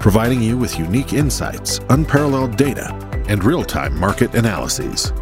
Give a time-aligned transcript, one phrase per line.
[0.00, 2.92] providing you with unique insights, unparalleled data,
[3.28, 5.12] and real time market analyses.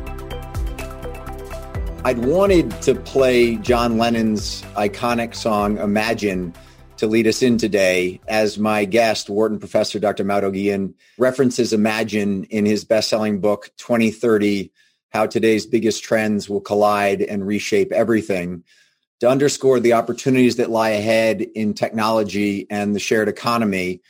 [2.05, 6.55] I'd wanted to play John Lennon's iconic song Imagine
[6.97, 10.25] to lead us in today as my guest, Wharton professor Dr.
[10.25, 14.71] Mauro Guillen, references Imagine in his best-selling book 2030,
[15.11, 18.63] How Today's Biggest Trends Will Collide and Reshape Everything,
[19.21, 24.01] to underscore the opportunities that lie ahead in technology and the shared economy,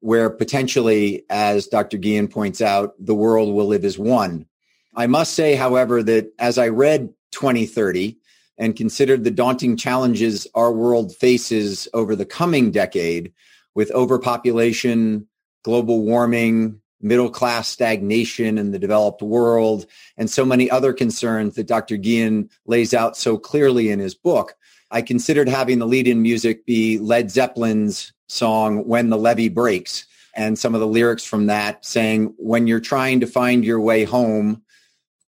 [0.00, 1.98] where potentially, as Dr.
[1.98, 4.46] Guillen points out, the world will live as one.
[4.94, 8.18] I must say, however, that as I read 2030,
[8.58, 13.32] and considered the daunting challenges our world faces over the coming decade
[13.74, 15.28] with overpopulation,
[15.62, 21.68] global warming, middle class stagnation in the developed world, and so many other concerns that
[21.68, 21.96] Dr.
[21.96, 24.54] Guillen lays out so clearly in his book,
[24.90, 30.06] I considered having the lead in music be Led Zeppelin's song, When the Levee Breaks,
[30.34, 34.04] and some of the lyrics from that saying, When you're trying to find your way
[34.04, 34.62] home,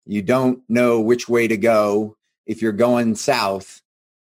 [0.05, 2.15] you don't know which way to go
[2.49, 3.81] if you're going south,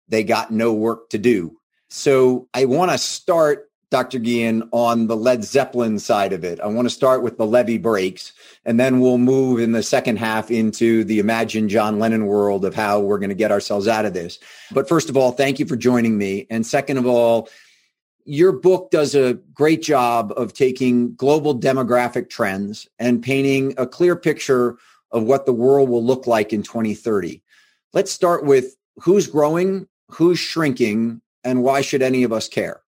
[0.09, 1.57] they got no work to do.
[1.89, 4.19] So I want to start, Dr.
[4.19, 6.59] Guillen, on the Led Zeppelin side of it.
[6.59, 8.33] I want to start with the levee breaks,
[8.65, 12.75] and then we'll move in the second half into the Imagine John Lennon world of
[12.75, 14.41] how we're going to get ourselves out of this.
[14.73, 16.49] But first of all, thank you for joining me.
[16.51, 17.49] And second of all,
[18.29, 24.15] your book does a great job of taking global demographic trends and painting a clear
[24.15, 24.77] picture
[25.13, 27.43] of what the world will look like in 2030.
[27.95, 32.83] Let's start with who's growing, who's shrinking, and why should any of us care?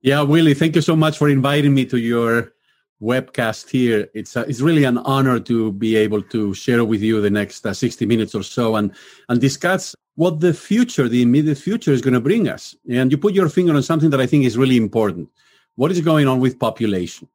[0.00, 2.52] Yeah, Willie, thank you so much for inviting me to your
[3.00, 4.08] webcast here.
[4.14, 7.66] It's uh, it's really an honor to be able to share with you the next
[7.66, 8.94] uh, 60 minutes or so and
[9.28, 12.74] and discuss what the future, the immediate future is going to bring us.
[12.90, 15.28] And you put your finger on something that I think is really important.
[15.76, 17.28] What is going on with population?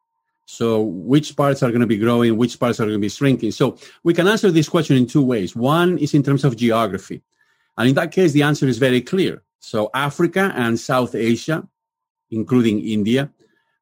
[0.48, 3.52] So which parts are going to be growing, which parts are going to be shrinking?
[3.52, 5.56] So we can answer this question in two ways.
[5.56, 7.22] One is in terms of geography.
[7.78, 9.44] And in that case, the answer is very clear.
[9.60, 11.66] So Africa and South Asia,
[12.32, 13.32] including India,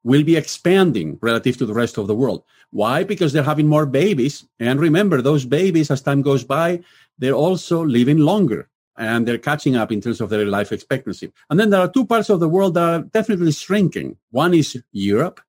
[0.04, 2.44] will be expanding relative to the rest of the world.
[2.72, 3.04] Why?
[3.04, 4.46] Because they're having more babies.
[4.60, 6.82] And remember, those babies, as time goes by,
[7.18, 11.32] they're also living longer and they're catching up in terms of their life expectancy.
[11.50, 14.18] And then there are two parts of the world that are definitely shrinking.
[14.32, 15.40] One is Europe,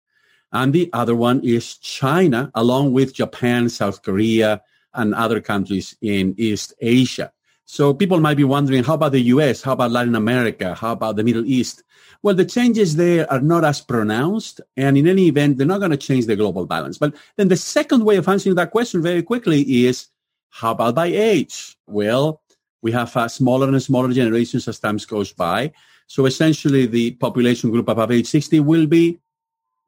[0.52, 4.62] and the other one is China, along with Japan, South Korea,
[4.94, 7.32] and other countries in East Asia.
[7.70, 9.62] So people might be wondering, how about the US?
[9.62, 10.74] How about Latin America?
[10.74, 11.84] How about the Middle East?
[12.20, 14.60] Well, the changes there are not as pronounced.
[14.76, 16.98] And in any event, they're not going to change the global balance.
[16.98, 20.08] But then the second way of answering that question very quickly is,
[20.48, 21.78] how about by age?
[21.86, 22.42] Well,
[22.82, 25.72] we have uh, smaller and smaller generations as time goes by.
[26.08, 29.20] So essentially, the population group above age 60 will be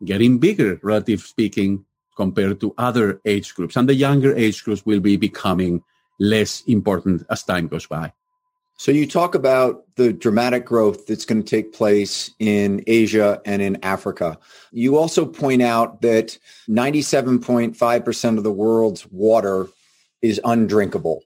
[0.04, 1.84] getting bigger, relative speaking,
[2.14, 3.74] compared to other age groups.
[3.74, 5.82] And the younger age groups will be becoming
[6.22, 8.12] less important as time goes by.
[8.78, 13.60] So you talk about the dramatic growth that's going to take place in Asia and
[13.60, 14.38] in Africa.
[14.70, 16.38] You also point out that
[16.68, 19.68] 97.5% of the world's water
[20.22, 21.22] is undrinkable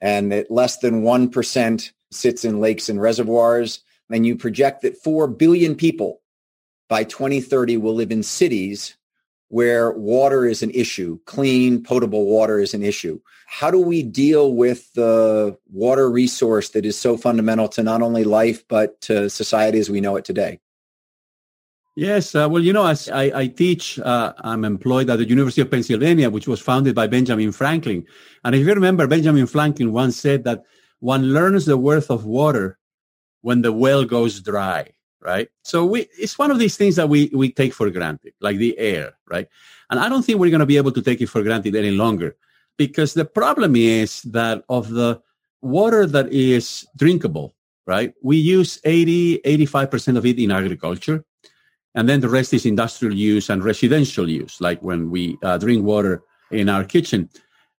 [0.00, 3.80] and that less than 1% sits in lakes and reservoirs.
[4.10, 6.20] And you project that 4 billion people
[6.88, 8.96] by 2030 will live in cities
[9.50, 13.20] where water is an issue, clean, potable water is an issue.
[13.48, 18.22] How do we deal with the water resource that is so fundamental to not only
[18.22, 20.60] life, but to society as we know it today?
[21.96, 25.62] Yes, uh, well, you know, as I, I teach, uh, I'm employed at the University
[25.62, 28.06] of Pennsylvania, which was founded by Benjamin Franklin.
[28.44, 30.62] And if you remember, Benjamin Franklin once said that
[31.00, 32.78] one learns the worth of water
[33.40, 35.48] when the well goes dry right?
[35.62, 38.78] So we, it's one of these things that we, we take for granted, like the
[38.78, 39.48] air, right?
[39.90, 41.90] And I don't think we're going to be able to take it for granted any
[41.90, 42.36] longer
[42.76, 45.20] because the problem is that of the
[45.60, 47.54] water that is drinkable,
[47.86, 48.14] right?
[48.22, 51.24] We use 80, 85% of it in agriculture.
[51.94, 55.84] And then the rest is industrial use and residential use, like when we uh, drink
[55.84, 57.28] water in our kitchen.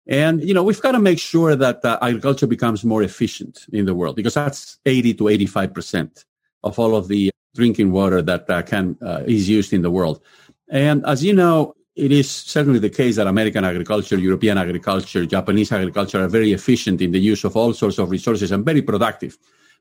[0.05, 3.85] And, you know, we've got to make sure that uh, agriculture becomes more efficient in
[3.85, 6.25] the world because that's 80 to 85%
[6.63, 10.21] of all of the drinking water that uh, can uh, is used in the world.
[10.69, 15.71] And as you know, it is certainly the case that American agriculture, European agriculture, Japanese
[15.71, 19.37] agriculture are very efficient in the use of all sorts of resources and very productive.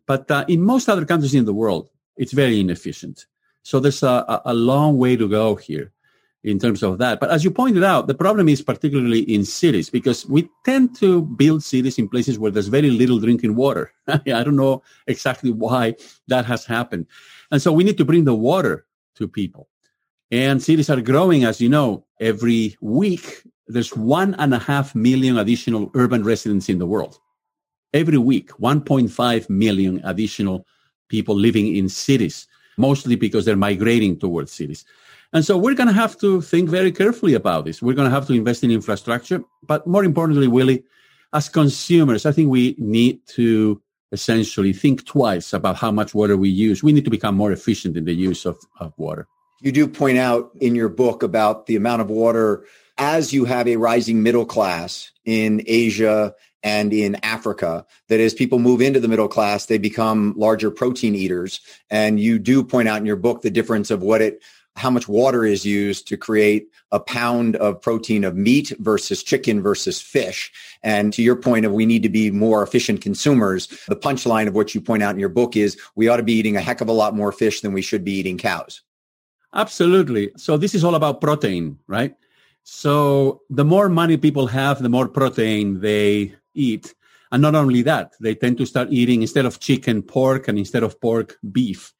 [0.07, 3.27] But uh, in most other countries in the world, it's very inefficient.
[3.63, 5.93] So there's a, a long way to go here
[6.43, 7.21] in terms of that.
[7.21, 11.23] But as you pointed out, the problem is particularly in cities because we tend to
[11.23, 13.93] build cities in places where there's very little drinking water.
[14.09, 15.97] I don't know exactly why
[16.29, 17.07] that has happened.
[17.51, 19.69] And so we need to bring the water to people.
[20.31, 23.43] And cities are growing, as you know, every week.
[23.67, 27.19] There's one and a half million additional urban residents in the world.
[27.93, 30.67] Every week, 1.5 million additional
[31.09, 32.47] people living in cities,
[32.79, 34.85] mostly because they're migrating towards cities.
[35.33, 37.81] And so we're going to have to think very carefully about this.
[37.81, 39.43] We're going to have to invest in infrastructure.
[39.63, 40.85] But more importantly, Willie,
[41.33, 43.81] as consumers, I think we need to
[44.13, 46.83] essentially think twice about how much water we use.
[46.83, 49.29] We need to become more efficient in the use of, of water.
[49.61, 52.65] You do point out in your book about the amount of water
[52.99, 58.59] as you have a rising middle class in Asia and in Africa, that as people
[58.59, 61.61] move into the middle class, they become larger protein eaters.
[61.89, 64.43] And you do point out in your book the difference of what it
[64.77, 69.63] how much water is used to create a pound of protein of meat versus chicken
[69.63, 70.51] versus fish.
[70.83, 74.55] And to your point of we need to be more efficient consumers, the punchline of
[74.55, 76.81] what you point out in your book is we ought to be eating a heck
[76.81, 78.83] of a lot more fish than we should be eating cows.
[79.55, 80.31] Absolutely.
[80.37, 82.15] So this is all about protein, right?
[82.63, 86.95] So the more money people have, the more protein they eat.
[87.33, 90.83] And not only that, they tend to start eating instead of chicken, pork, and instead
[90.83, 91.93] of pork, beef.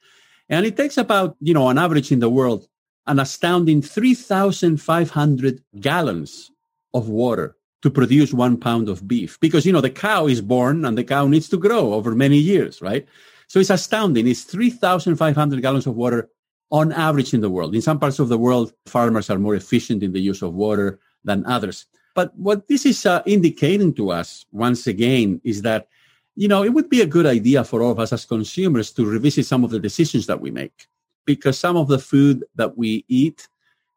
[0.51, 2.67] And it takes about, you know, on average in the world,
[3.07, 6.51] an astounding 3,500 gallons
[6.93, 9.39] of water to produce one pound of beef.
[9.41, 12.37] Because, you know, the cow is born and the cow needs to grow over many
[12.37, 13.07] years, right?
[13.47, 14.27] So it's astounding.
[14.27, 16.29] It's 3,500 gallons of water
[16.71, 17.75] on average in the world.
[17.75, 20.99] In some parts of the world, farmers are more efficient in the use of water
[21.25, 21.87] than others.
[22.15, 25.89] But what this is uh, indicating to us, once again, is that
[26.37, 29.05] you know, it would be a good idea for all of us as consumers to
[29.05, 30.87] revisit some of the decisions that we make
[31.27, 33.49] because some of the food that we eat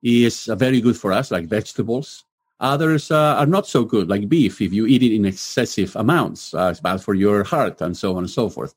[0.01, 2.25] is uh, very good for us, like vegetables.
[2.59, 4.62] Others uh, are not so good, like beef.
[4.62, 8.12] If you eat it in excessive amounts, uh, it's bad for your heart and so
[8.12, 8.74] on and so forth.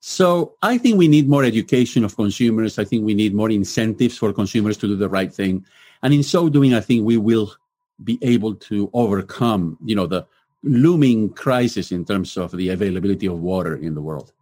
[0.00, 2.78] So I think we need more education of consumers.
[2.78, 5.64] I think we need more incentives for consumers to do the right thing.
[6.02, 7.52] And in so doing, I think we will
[8.02, 10.26] be able to overcome, you know, the
[10.62, 14.32] looming crisis in terms of the availability of water in the world.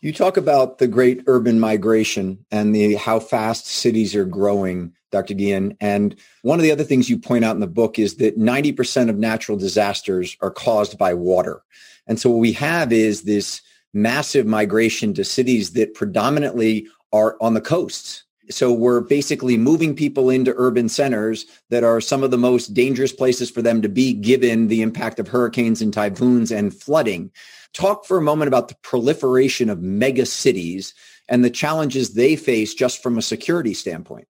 [0.00, 5.32] You talk about the great urban migration and the how fast cities are growing, Dr.
[5.32, 5.76] Guillen.
[5.80, 9.08] And one of the other things you point out in the book is that 90%
[9.08, 11.62] of natural disasters are caused by water.
[12.06, 13.62] And so what we have is this
[13.94, 20.30] massive migration to cities that predominantly are on the coasts so we're basically moving people
[20.30, 24.12] into urban centers that are some of the most dangerous places for them to be
[24.12, 27.30] given the impact of hurricanes and typhoons and flooding.
[27.72, 30.94] Talk for a moment about the proliferation of mega cities
[31.28, 34.28] and the challenges they face just from a security standpoint.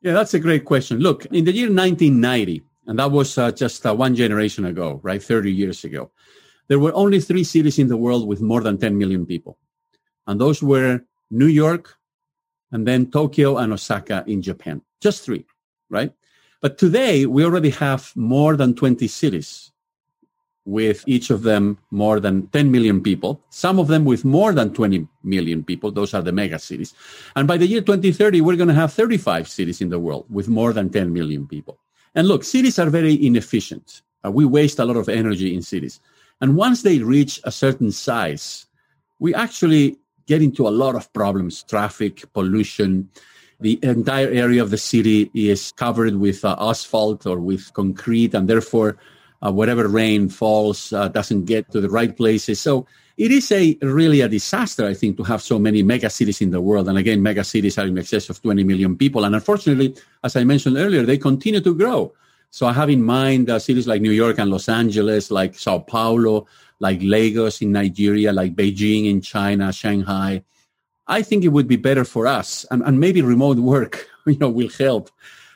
[0.00, 0.98] Yeah, that's a great question.
[0.98, 5.22] Look, in the year 1990, and that was uh, just uh, one generation ago, right?
[5.22, 6.10] 30 years ago,
[6.68, 9.58] there were only three cities in the world with more than 10 million people.
[10.26, 11.00] And those were
[11.30, 11.96] New York,
[12.72, 14.82] and then Tokyo and Osaka in Japan.
[15.00, 15.44] Just three,
[15.90, 16.12] right?
[16.60, 19.72] But today we already have more than 20 cities
[20.64, 24.72] with each of them more than 10 million people, some of them with more than
[24.72, 25.90] 20 million people.
[25.90, 26.94] Those are the mega cities.
[27.34, 30.48] And by the year 2030, we're going to have 35 cities in the world with
[30.48, 31.78] more than 10 million people.
[32.14, 34.02] And look, cities are very inefficient.
[34.24, 36.00] Uh, we waste a lot of energy in cities.
[36.40, 38.66] And once they reach a certain size,
[39.18, 43.08] we actually get into a lot of problems traffic, pollution.
[43.60, 48.48] The entire area of the city is covered with uh, asphalt or with concrete, and
[48.48, 48.96] therefore,
[49.44, 52.60] uh, whatever rain falls uh, doesn't get to the right places.
[52.60, 52.86] So
[53.16, 56.50] it is a really a disaster, I think, to have so many mega cities in
[56.50, 56.88] the world.
[56.88, 59.24] And again, mega cities are in excess of 20 million people.
[59.24, 62.12] And unfortunately, as I mentioned earlier, they continue to grow.
[62.50, 65.78] So I have in mind uh, cities like New York and Los Angeles, like Sao
[65.78, 66.46] Paulo,
[66.82, 70.42] like Lagos in Nigeria, like Beijing in China, Shanghai.
[71.06, 74.50] I think it would be better for us, and, and maybe remote work, you know,
[74.50, 75.08] will help.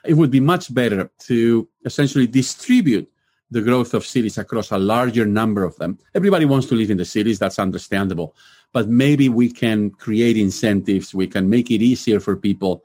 [0.05, 3.11] It would be much better to essentially distribute
[3.51, 5.99] the growth of cities across a larger number of them.
[6.15, 8.37] Everybody wants to live in the cities, that's understandable.
[8.73, 12.85] But maybe we can create incentives, we can make it easier for people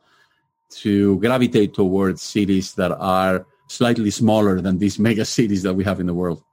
[0.82, 6.00] to gravitate towards cities that are slightly smaller than these mega cities that we have
[6.00, 6.44] in the world.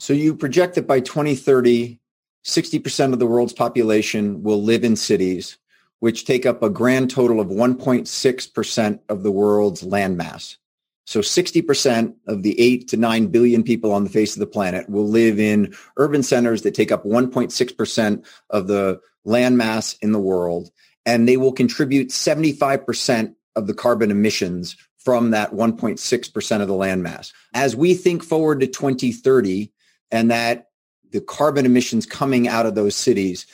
[0.00, 2.00] So you project that by 2030,
[2.46, 5.58] 60% of the world's population will live in cities,
[5.98, 10.56] which take up a grand total of 1.6% of the world's landmass.
[11.04, 14.88] So 60% of the 8 to 9 billion people on the face of the planet
[14.88, 20.18] will live in urban centers that take up 1.6% of the land mass in the
[20.18, 20.70] world.
[21.04, 27.02] And they will contribute 75% of the carbon emissions from that 1.6% of the land
[27.02, 27.34] mass.
[27.52, 29.70] As we think forward to 2030
[30.10, 30.68] and that
[31.10, 33.46] the carbon emissions coming out of those cities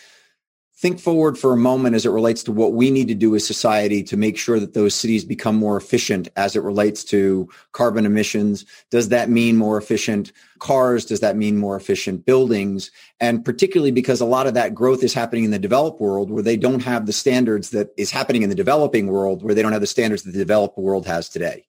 [0.78, 3.46] think forward for a moment as it relates to what we need to do as
[3.46, 8.04] society to make sure that those cities become more efficient as it relates to carbon
[8.04, 8.66] emissions.
[8.90, 11.06] Does that mean more efficient cars?
[11.06, 12.90] Does that mean more efficient buildings?
[13.20, 16.42] And particularly because a lot of that growth is happening in the developed world where
[16.42, 19.72] they don't have the standards that is happening in the developing world, where they don't
[19.72, 21.64] have the standards that the developed world has today.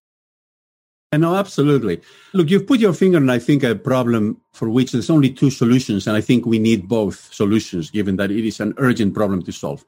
[1.14, 2.02] No, absolutely.
[2.34, 5.50] Look, you've put your finger on, I think, a problem for which there's only two
[5.50, 6.06] solutions.
[6.06, 9.54] And I think we need both solutions, given that it is an urgent problem to
[9.54, 9.86] solve.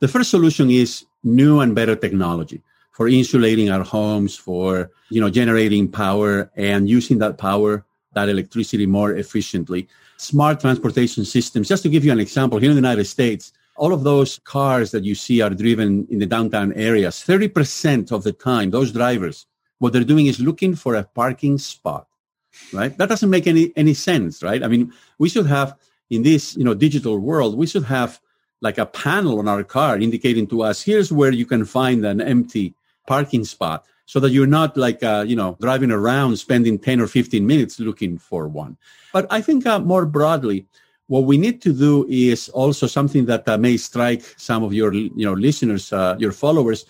[0.00, 2.62] The first solution is new and better technology
[2.92, 8.86] for insulating our homes, for, you know, generating power and using that power, that electricity
[8.86, 9.88] more efficiently.
[10.16, 11.68] Smart transportation systems.
[11.68, 14.90] Just to give you an example, here in the United States, all of those cars
[14.92, 17.16] that you see are driven in the downtown areas.
[17.16, 19.46] 30% of the time, those drivers
[19.82, 22.06] what they're doing is looking for a parking spot,
[22.72, 22.96] right?
[22.98, 24.62] That doesn't make any, any sense, right?
[24.62, 25.76] I mean, we should have
[26.08, 28.20] in this, you know, digital world, we should have
[28.60, 32.20] like a panel on our car indicating to us, here's where you can find an
[32.20, 32.76] empty
[33.08, 37.08] parking spot so that you're not like, uh, you know, driving around spending 10 or
[37.08, 38.76] 15 minutes looking for one.
[39.12, 40.64] But I think uh, more broadly,
[41.08, 44.94] what we need to do is also something that uh, may strike some of your,
[44.94, 46.86] you know, listeners, uh, your followers,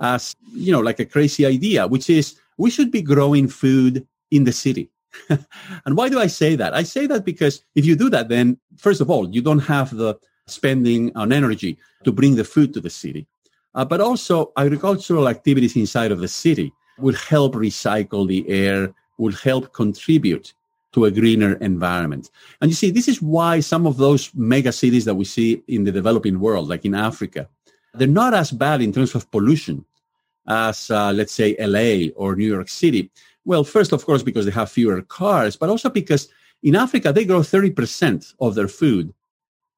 [0.00, 4.44] as you know like a crazy idea which is we should be growing food in
[4.44, 4.90] the city.
[5.86, 6.74] And why do i say that?
[6.74, 9.96] I say that because if you do that then first of all you don't have
[9.96, 13.26] the spending on energy to bring the food to the city.
[13.74, 19.32] Uh, but also agricultural activities inside of the city will help recycle the air will
[19.32, 20.54] help contribute
[20.92, 22.30] to a greener environment.
[22.60, 25.84] And you see, this is why some of those mega cities that we see in
[25.84, 27.48] the developing world, like in Africa,
[27.94, 29.84] they're not as bad in terms of pollution
[30.48, 33.10] as, uh, let's say, LA or New York City.
[33.44, 36.28] Well, first, of course, because they have fewer cars, but also because
[36.62, 39.14] in Africa, they grow 30% of their food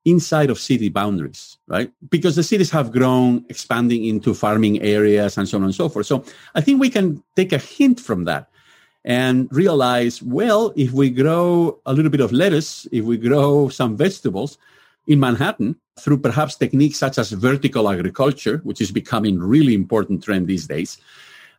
[0.04, 1.92] inside of city boundaries, right?
[2.08, 6.06] Because the cities have grown, expanding into farming areas and so on and so forth.
[6.06, 6.24] So
[6.54, 8.48] I think we can take a hint from that
[9.04, 13.96] and realize, well, if we grow a little bit of lettuce, if we grow some
[13.96, 14.56] vegetables
[15.06, 20.46] in Manhattan, through perhaps techniques such as vertical agriculture, which is becoming really important trend
[20.46, 20.98] these days,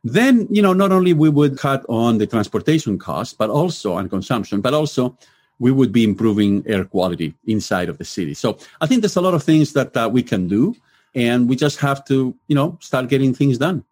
[0.03, 4.09] then you know not only we would cut on the transportation cost, but also on
[4.09, 5.17] consumption, but also
[5.59, 8.33] we would be improving air quality inside of the city.
[8.33, 10.75] So I think there's a lot of things that uh, we can do,
[11.13, 13.85] and we just have to you know start getting things done.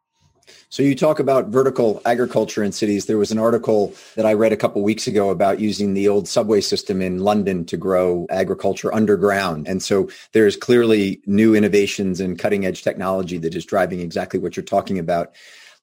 [0.69, 3.05] So you talk about vertical agriculture in cities.
[3.05, 6.27] There was an article that I read a couple weeks ago about using the old
[6.27, 9.67] subway system in London to grow agriculture underground.
[9.67, 14.55] And so there's clearly new innovations and cutting edge technology that is driving exactly what
[14.55, 15.33] you're talking about.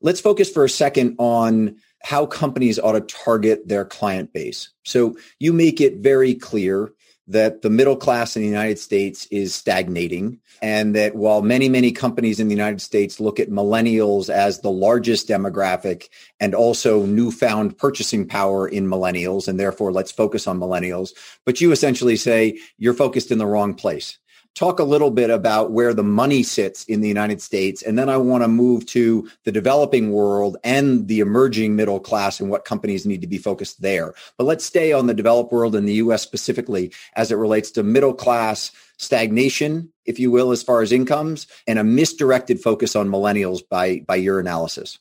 [0.00, 4.68] Let's focus for a second on how companies ought to target their client base.
[4.84, 6.92] So you make it very clear
[7.28, 11.92] that the middle class in the United States is stagnating and that while many, many
[11.92, 16.08] companies in the United States look at millennials as the largest demographic
[16.40, 21.10] and also newfound purchasing power in millennials, and therefore let's focus on millennials,
[21.44, 24.18] but you essentially say you're focused in the wrong place
[24.56, 27.82] talk a little bit about where the money sits in the United States.
[27.82, 32.40] And then I want to move to the developing world and the emerging middle class
[32.40, 34.14] and what companies need to be focused there.
[34.38, 37.82] But let's stay on the developed world and the US specifically as it relates to
[37.82, 43.10] middle class stagnation, if you will, as far as incomes and a misdirected focus on
[43.10, 44.98] millennials by, by your analysis.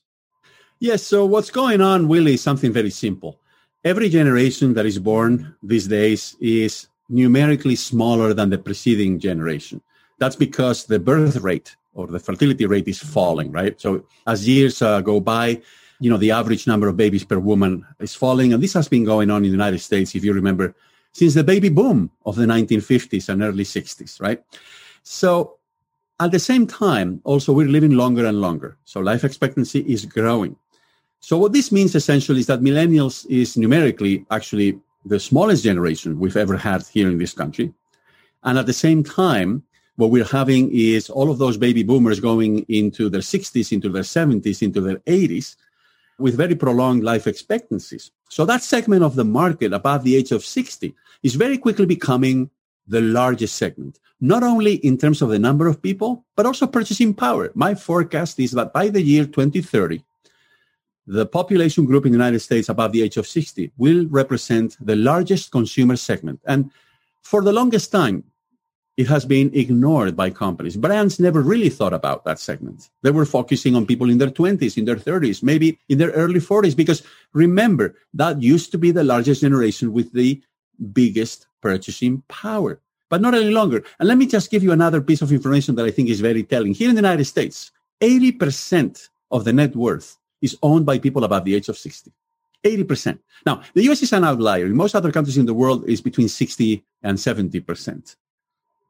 [0.80, 1.02] Yes.
[1.02, 3.40] So what's going on, Willie, is something very simple.
[3.86, 9.82] Every generation that is born these days is numerically smaller than the preceding generation.
[10.18, 13.80] That's because the birth rate or the fertility rate is falling, right?
[13.80, 15.62] So as years uh, go by,
[16.00, 18.54] you know, the average number of babies per woman is falling.
[18.54, 20.76] And this has been going on in the United States, if you remember,
[21.14, 24.44] since the baby boom of the 1950s and early 60s, right?
[25.04, 25.58] So
[26.20, 28.78] at the same time, also we're living longer and longer.
[28.86, 30.56] So life expectancy is growing.
[31.20, 36.36] So what this means essentially is that millennials is numerically actually the smallest generation we've
[36.36, 37.74] ever had here in this country.
[38.44, 39.64] And at the same time,
[39.96, 44.04] what we're having is all of those baby boomers going into their 60s, into their
[44.04, 45.56] 70s, into their 80s
[46.18, 48.12] with very prolonged life expectancies.
[48.30, 52.50] So that segment of the market above the age of 60 is very quickly becoming
[52.88, 57.14] the largest segment, not only in terms of the number of people, but also purchasing
[57.14, 57.52] power.
[57.56, 60.04] My forecast is that by the year 2030,
[61.08, 64.96] the population group in the United States above the age of 60 will represent the
[64.96, 66.40] largest consumer segment.
[66.46, 66.72] And
[67.22, 68.24] for the longest time,
[68.98, 70.78] it has been ignored by companies.
[70.78, 72.90] Brands never really thought about that segment.
[73.02, 76.40] They were focusing on people in their 20s, in their 30s, maybe in their early
[76.40, 80.42] 40s, because remember, that used to be the largest generation with the
[80.94, 83.84] biggest purchasing power, but not any longer.
[84.00, 86.44] And let me just give you another piece of information that I think is very
[86.44, 86.74] telling.
[86.74, 87.72] Here in the United States,
[88.02, 92.12] 80% of the net worth is owned by people above the age of 60.
[92.64, 93.20] 80%.
[93.46, 94.66] Now, the US is an outlier.
[94.66, 98.16] In most other countries in the world, is between 60 and 70%.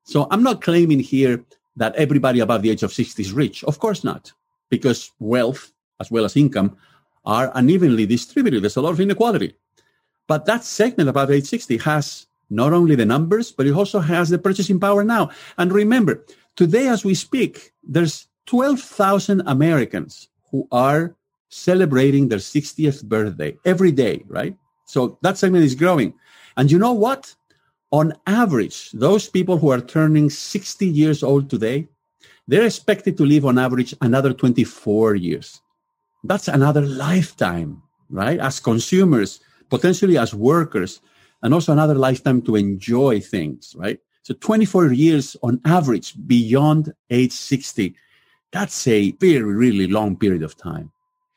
[0.03, 1.43] So I'm not claiming here
[1.75, 3.63] that everybody above the age of 60 is rich.
[3.65, 4.31] Of course not,
[4.69, 6.77] because wealth as well as income
[7.25, 8.63] are unevenly distributed.
[8.63, 9.55] There's a lot of inequality.
[10.27, 14.29] But that segment above age 60 has not only the numbers, but it also has
[14.29, 15.31] the purchasing power now.
[15.57, 16.23] And remember,
[16.55, 21.15] today as we speak, there's 12,000 Americans who are
[21.49, 24.55] celebrating their 60th birthday every day, right?
[24.85, 26.13] So that segment is growing.
[26.57, 27.35] And you know what?
[27.95, 31.87] on average, those people who are turning 60 years old today,
[32.45, 35.61] they're expected to live on average another 24 years.
[36.23, 38.37] That's another lifetime, right?
[38.37, 40.99] As consumers, potentially as workers,
[41.41, 43.99] and also another lifetime to enjoy things, right?
[44.23, 47.95] So 24 years on average beyond age 60.
[48.51, 50.91] That's a very, really long period of time.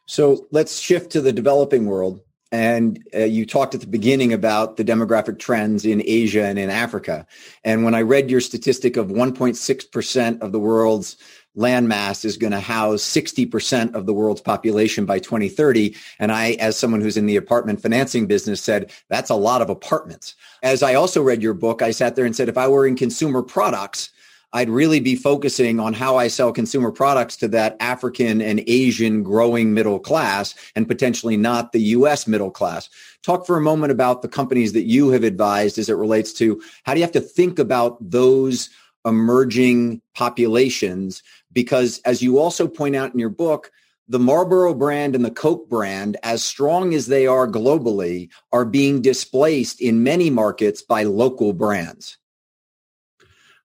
[0.09, 2.23] So let's shift to the developing world.
[2.50, 6.71] And uh, you talked at the beginning about the demographic trends in Asia and in
[6.71, 7.27] Africa.
[7.62, 11.19] And when I read your statistic of 1.6% of the world's
[11.59, 15.95] landmass is going to house 60% of the world's population by 2030.
[16.19, 19.69] And I, as someone who's in the apartment financing business, said, that's a lot of
[19.69, 20.35] apartments.
[20.62, 22.97] As I also read your book, I sat there and said, if I were in
[22.97, 24.09] consumer products,
[24.52, 29.22] I'd really be focusing on how I sell consumer products to that African and Asian
[29.22, 32.88] growing middle class and potentially not the US middle class.
[33.22, 36.62] Talk for a moment about the companies that you have advised as it relates to
[36.84, 38.70] how do you have to think about those
[39.04, 41.22] emerging populations?
[41.52, 43.70] Because as you also point out in your book,
[44.11, 49.02] the Marlboro brand and the Coke brand, as strong as they are globally, are being
[49.02, 52.17] displaced in many markets by local brands.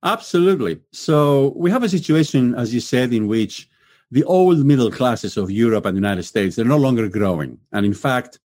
[0.04, 0.82] Absolutely.
[0.92, 3.70] So we have a situation, as you said, in which
[4.12, 7.58] the old middle classes of Europe and the United States, they're no longer growing.
[7.72, 8.40] And in fact,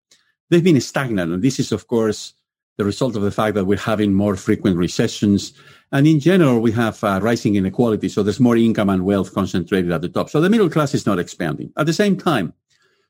[0.49, 1.33] they've been stagnant.
[1.33, 2.33] And this is, of course,
[2.77, 5.51] the result of the fact that we're having more frequent recessions.
[5.91, 8.07] And in general, we have uh, rising inequality.
[8.07, 10.29] So there's more income and wealth concentrated at the top.
[10.29, 11.73] So the middle class is not expanding.
[11.75, 12.53] At the same time,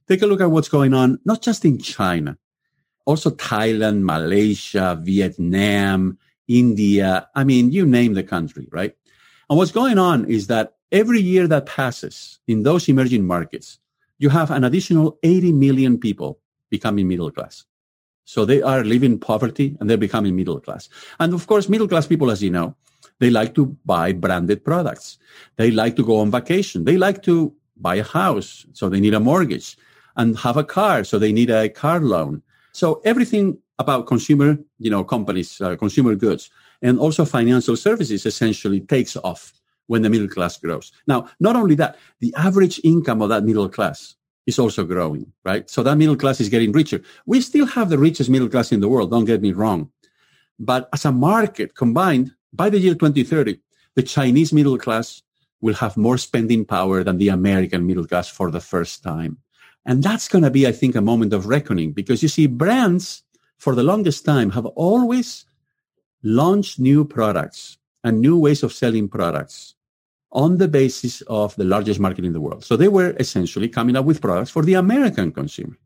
[0.07, 2.35] take a look at what's going on, not just in China,
[3.05, 6.17] also Thailand, Malaysia, Vietnam,
[6.49, 7.29] India.
[7.35, 8.93] I mean, you name the country, right?
[9.49, 13.79] And what's going on is that every year that passes in those emerging markets,
[14.17, 17.65] you have an additional 80 million people becoming middle class.
[18.25, 20.89] So they are living poverty and they're becoming middle class.
[21.19, 22.75] And of course, middle class people, as you know,
[23.19, 25.17] they like to buy branded products.
[25.55, 26.83] They like to go on vacation.
[26.83, 28.65] They like to buy a house.
[28.73, 29.77] So they need a mortgage
[30.15, 31.03] and have a car.
[31.03, 32.43] So they need a car loan.
[32.71, 38.81] So everything about consumer, you know, companies, uh, consumer goods, and also financial services essentially
[38.81, 39.53] takes off
[39.87, 40.91] when the middle class grows.
[41.07, 44.15] Now, not only that, the average income of that middle class
[44.45, 45.69] is also growing, right?
[45.69, 47.01] So that middle class is getting richer.
[47.25, 49.11] We still have the richest middle class in the world.
[49.11, 49.89] Don't get me wrong.
[50.59, 53.59] But as a market combined, by the year 2030,
[53.95, 55.23] the Chinese middle class
[55.61, 59.37] will have more spending power than the American middle class for the first time.
[59.85, 63.23] And that's going to be, I think, a moment of reckoning because you see brands
[63.59, 65.45] for the longest time have always
[66.23, 69.75] launched new products and new ways of selling products
[70.31, 72.63] on the basis of the largest market in the world.
[72.63, 75.77] So they were essentially coming up with products for the American consumer.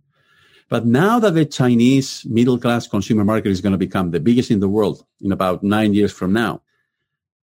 [0.70, 4.52] But now that the Chinese middle class consumer market is going to become the biggest
[4.52, 6.62] in the world in about nine years from now,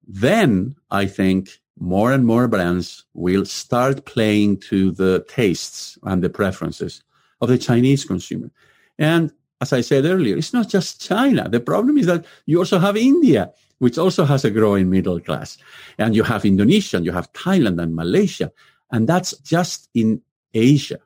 [0.07, 6.31] then I think more and more brands will start playing to the tastes and the
[6.31, 7.03] preferences
[7.41, 8.51] of the Chinese consumer.
[8.99, 11.49] And as I said earlier, it's not just China.
[11.49, 15.59] The problem is that you also have India, which also has a growing middle class.
[15.99, 18.53] And you have Indonesia, and you have Thailand and Malaysia.
[18.91, 20.23] And that's just in
[20.55, 20.99] Asia.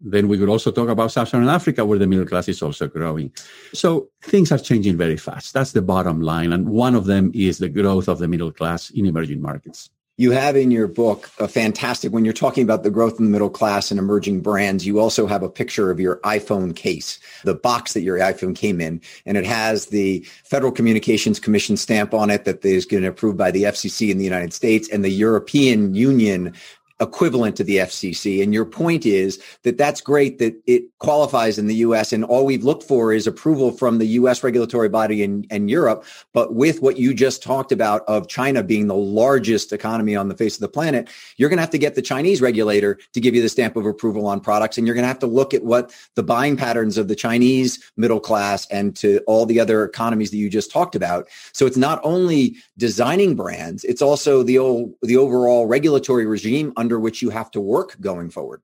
[0.00, 3.32] Then we could also talk about Sub-Saharan Africa, where the middle class is also growing.
[3.72, 5.54] So things are changing very fast.
[5.54, 6.52] That's the bottom line.
[6.52, 10.30] And one of them is the growth of the middle class in emerging markets you
[10.30, 13.48] have in your book a fantastic when you're talking about the growth in the middle
[13.48, 17.94] class and emerging brands you also have a picture of your iphone case the box
[17.94, 22.44] that your iphone came in and it has the federal communications commission stamp on it
[22.44, 26.54] that is getting approved by the fcc in the united states and the european union
[27.02, 28.42] equivalent to the FCC.
[28.42, 32.46] And your point is that that's great that it qualifies in the US and all
[32.46, 36.04] we've looked for is approval from the US regulatory body in, in Europe.
[36.32, 40.36] But with what you just talked about of China being the largest economy on the
[40.36, 43.34] face of the planet, you're going to have to get the Chinese regulator to give
[43.34, 44.78] you the stamp of approval on products.
[44.78, 47.82] And you're going to have to look at what the buying patterns of the Chinese
[47.96, 51.28] middle class and to all the other economies that you just talked about.
[51.52, 56.91] So it's not only designing brands, it's also the, old, the overall regulatory regime under
[56.92, 58.60] under which you have to work going forward.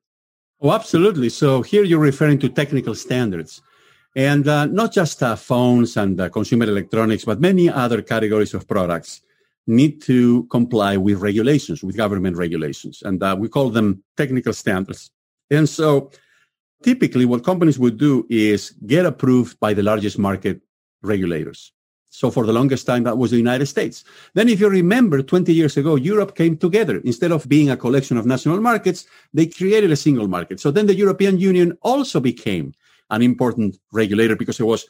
[0.61, 1.29] Oh, absolutely.
[1.29, 3.61] So here you're referring to technical standards.
[4.15, 8.67] And uh, not just uh, phones and uh, consumer electronics, but many other categories of
[8.67, 9.21] products
[9.65, 13.01] need to comply with regulations, with government regulations.
[13.03, 15.11] And uh, we call them technical standards.
[15.49, 16.11] And so
[16.83, 20.61] typically what companies would do is get approved by the largest market
[21.01, 21.71] regulators.
[22.09, 24.03] So for the longest time, that was the United States.
[24.33, 26.97] Then if you remember, 20 years ago, Europe came together.
[27.05, 30.59] Instead of being a collection of national markets, they created a single market.
[30.59, 32.73] So then the European Union also became
[33.11, 34.85] an important regulator because it was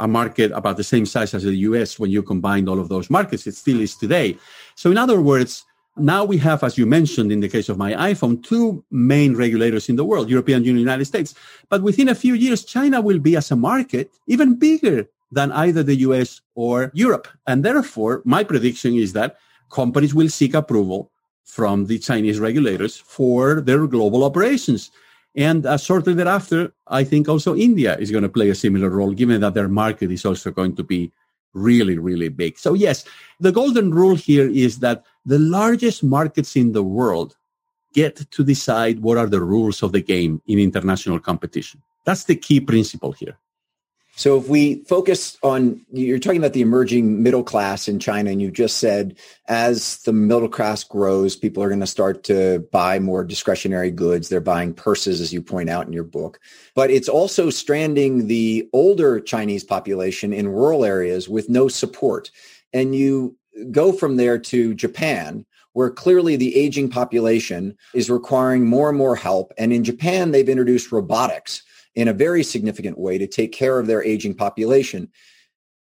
[0.00, 3.08] a market about the same size as the US when you combined all of those
[3.08, 3.46] markets.
[3.46, 4.36] It still is today.
[4.74, 5.64] So in other words,
[5.96, 9.88] now we have, as you mentioned in the case of my iPhone, two main regulators
[9.88, 11.36] in the world, European Union, United States.
[11.68, 15.82] But within a few years, China will be as a market even bigger than either
[15.82, 17.28] the US or Europe.
[17.46, 19.36] And therefore, my prediction is that
[19.70, 21.10] companies will seek approval
[21.44, 24.90] from the Chinese regulators for their global operations.
[25.36, 29.12] And uh, shortly thereafter, I think also India is going to play a similar role,
[29.12, 31.12] given that their market is also going to be
[31.52, 32.58] really, really big.
[32.58, 33.04] So yes,
[33.40, 37.36] the golden rule here is that the largest markets in the world
[37.94, 41.80] get to decide what are the rules of the game in international competition.
[42.04, 43.38] That's the key principle here.
[44.16, 48.40] So if we focus on, you're talking about the emerging middle class in China, and
[48.40, 49.16] you just said
[49.48, 54.28] as the middle class grows, people are going to start to buy more discretionary goods.
[54.28, 56.38] They're buying purses, as you point out in your book.
[56.76, 62.30] But it's also stranding the older Chinese population in rural areas with no support.
[62.72, 63.36] And you
[63.72, 69.16] go from there to Japan, where clearly the aging population is requiring more and more
[69.16, 69.52] help.
[69.58, 73.86] And in Japan, they've introduced robotics in a very significant way to take care of
[73.86, 75.08] their aging population.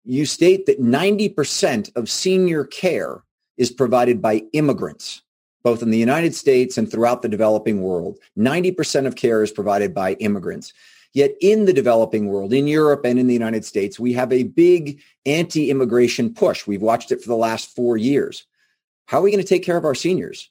[0.04, 3.22] You state that 90% of senior care
[3.56, 5.22] is provided by immigrants,
[5.62, 8.18] both in the United States and throughout the developing world.
[8.38, 10.72] 90% of care is provided by immigrants.
[11.12, 14.44] Yet in the developing world, in Europe and in the United States, we have a
[14.44, 16.66] big anti-immigration push.
[16.66, 18.46] We've watched it for the last four years.
[19.06, 20.50] How are we going to take care of our seniors?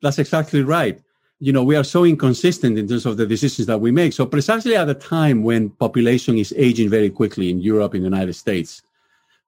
[0.00, 1.00] That's exactly right
[1.40, 4.12] you know, we are so inconsistent in terms of the decisions that we make.
[4.12, 8.08] So precisely at a time when population is aging very quickly in Europe, in the
[8.08, 8.82] United States,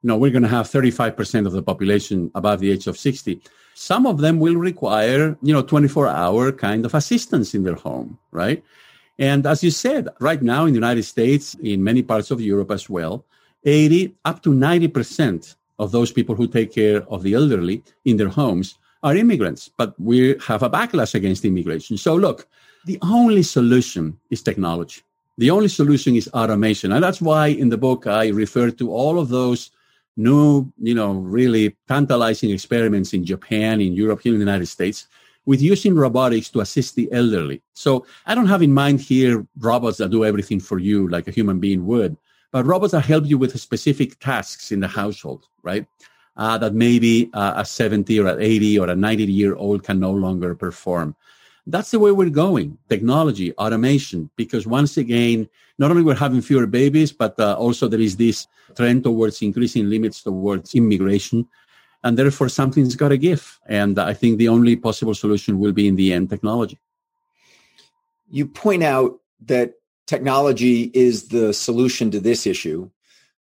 [0.03, 3.41] you know, we're going to have 35% of the population above the age of 60.
[3.75, 8.19] Some of them will require, you know, 24 hour kind of assistance in their home,
[8.31, 8.65] right?
[9.19, 12.71] And as you said, right now in the United States, in many parts of Europe
[12.71, 13.25] as well,
[13.65, 18.29] 80 up to 90% of those people who take care of the elderly in their
[18.29, 21.97] homes are immigrants, but we have a backlash against immigration.
[21.97, 22.47] So look,
[22.87, 25.03] the only solution is technology.
[25.39, 26.93] The only solution is automation.
[26.93, 29.71] And that's why in the book I refer to all of those
[30.17, 35.07] new, you know, really tantalizing experiments in Japan, in Europe, here in the United States
[35.47, 37.63] with using robotics to assist the elderly.
[37.75, 41.33] So I don't have in mind here robots that do everything for you like a
[41.33, 42.17] human being would,
[42.53, 45.87] but robots that help you with specific tasks in the household, right?
[46.37, 50.01] Uh, that maybe uh, a 70 or an 80 or a 90 year old can
[50.01, 51.15] no longer perform.
[51.67, 52.79] That's the way we're going.
[52.89, 58.01] Technology, automation, because once again, not only we're having fewer babies, but uh, also there
[58.01, 61.47] is this trend towards increasing limits towards immigration.
[62.05, 63.61] And therefore, something's got to give.
[63.67, 66.81] And I think the only possible solution will be in the end technology.
[68.29, 69.75] You point out that
[70.07, 72.91] technology is the solution to this issue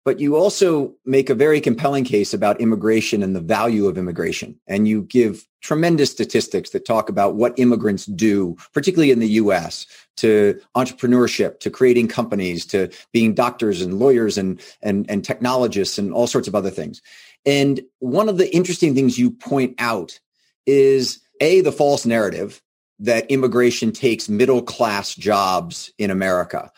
[0.05, 4.59] but you also make a very compelling case about immigration and the value of immigration.
[4.67, 9.87] And you give tremendous statistics that talk about what immigrants do, particularly in the US,
[10.17, 16.13] to entrepreneurship, to creating companies, to being doctors and lawyers and, and, and technologists and
[16.13, 17.01] all sorts of other things.
[17.47, 20.21] And one of the interesting things you point out
[20.67, 22.61] is A, the false narrative
[23.01, 26.71] that immigration takes middle class jobs in America.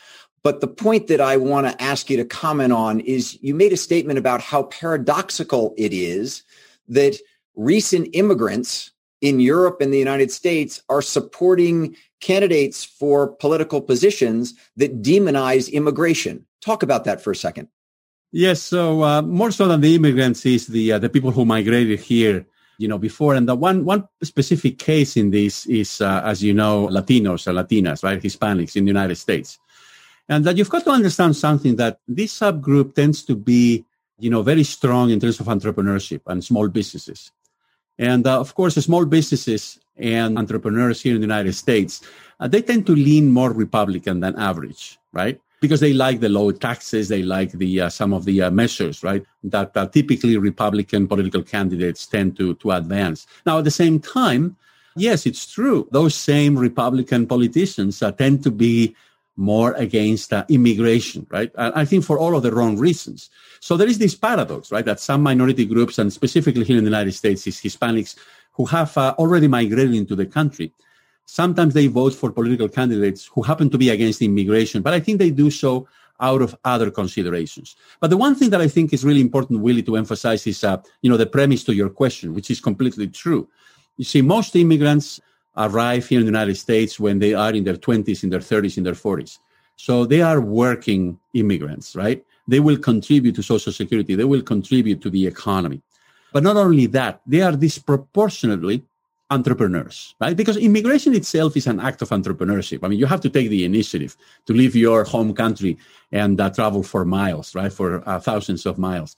[0.47, 3.73] But the point that I want to ask you to comment on is you made
[3.73, 6.45] a statement about how paradoxical it is
[6.87, 7.19] that
[7.57, 15.03] recent immigrants in Europe and the United States are supporting candidates for political positions that
[15.03, 16.47] demonize immigration.
[16.61, 17.67] Talk about that for a second.
[18.31, 21.99] Yes, so uh, more so than the immigrants is the uh, the people who migrated
[21.99, 22.47] here
[22.79, 23.35] you know, before.
[23.35, 27.53] And the one, one specific case in this is, uh, as you know, Latinos or
[27.53, 28.23] Latinas, right?
[28.23, 29.59] Hispanics in the United States.
[30.29, 33.85] And that you've got to understand something that this subgroup tends to be,
[34.19, 37.31] you know, very strong in terms of entrepreneurship and small businesses.
[37.99, 42.03] And uh, of course, small businesses and entrepreneurs here in the United States,
[42.41, 45.41] uh, they tend to lean more Republican than average, right?
[45.61, 49.03] Because they like the low taxes, they like the uh, some of the uh, measures,
[49.03, 49.25] right?
[49.45, 53.27] That typically Republican political candidates tend to to advance.
[53.47, 54.57] Now, at the same time,
[54.97, 55.89] yes, it's true.
[55.93, 58.95] Those same Republican politicians uh, tend to be
[59.37, 61.51] more against uh, immigration, right?
[61.57, 63.31] And I think for all of the wrong reasons.
[63.61, 64.85] So there is this paradox, right?
[64.85, 68.17] That some minority groups, and specifically here in the United States, is Hispanics
[68.53, 70.73] who have uh, already migrated into the country.
[71.27, 75.19] Sometimes they vote for political candidates who happen to be against immigration, but I think
[75.19, 75.87] they do so
[76.21, 77.77] out of other considerations.
[78.01, 80.81] But the one thing that I think is really important, Willie, to emphasize is, uh,
[81.03, 83.49] you know, the premise to your question, which is completely true.
[83.99, 85.21] You see, most immigrants
[85.57, 88.77] arrive here in the United States when they are in their 20s, in their 30s,
[88.77, 89.39] in their 40s.
[89.77, 92.25] So they are working immigrants, right?
[92.49, 94.15] They will contribute to Social Security.
[94.15, 95.83] They will contribute to the economy.
[96.33, 98.85] But not only that, they are disproportionately
[99.31, 100.37] entrepreneurs, right?
[100.37, 102.85] Because immigration itself is an act of entrepreneurship.
[102.85, 104.17] I mean, you have to take the initiative
[104.47, 105.79] to leave your home country
[106.13, 107.73] and uh, travel for miles, right?
[107.73, 109.17] For uh, thousands of miles.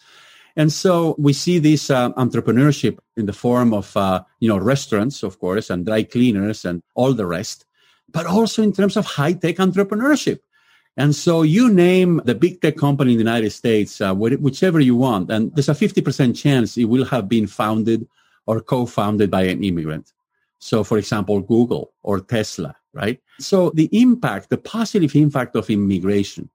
[0.59, 5.23] And so we see this uh, entrepreneurship in the form of, uh, you know, restaurants,
[5.23, 7.64] of course, and dry cleaners and all the rest,
[8.11, 10.40] but also in terms of high tech entrepreneurship.
[10.97, 14.97] And so you name the big tech company in the United States, uh, whichever you
[14.97, 18.09] want, and there's a 50% chance it will have been founded
[18.47, 20.12] or co-founded by an immigrant.
[20.59, 23.21] So, for example, Google or Tesla, right?
[23.38, 26.51] So the impact, the positive impact of immigration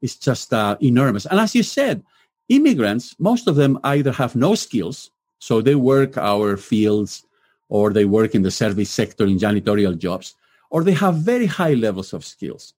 [0.00, 1.26] is just uh, enormous.
[1.26, 2.04] And as you said,
[2.48, 7.24] Immigrants, most of them either have no skills, so they work our fields
[7.68, 10.34] or they work in the service sector in janitorial jobs,
[10.70, 12.72] or they have very high levels of skills,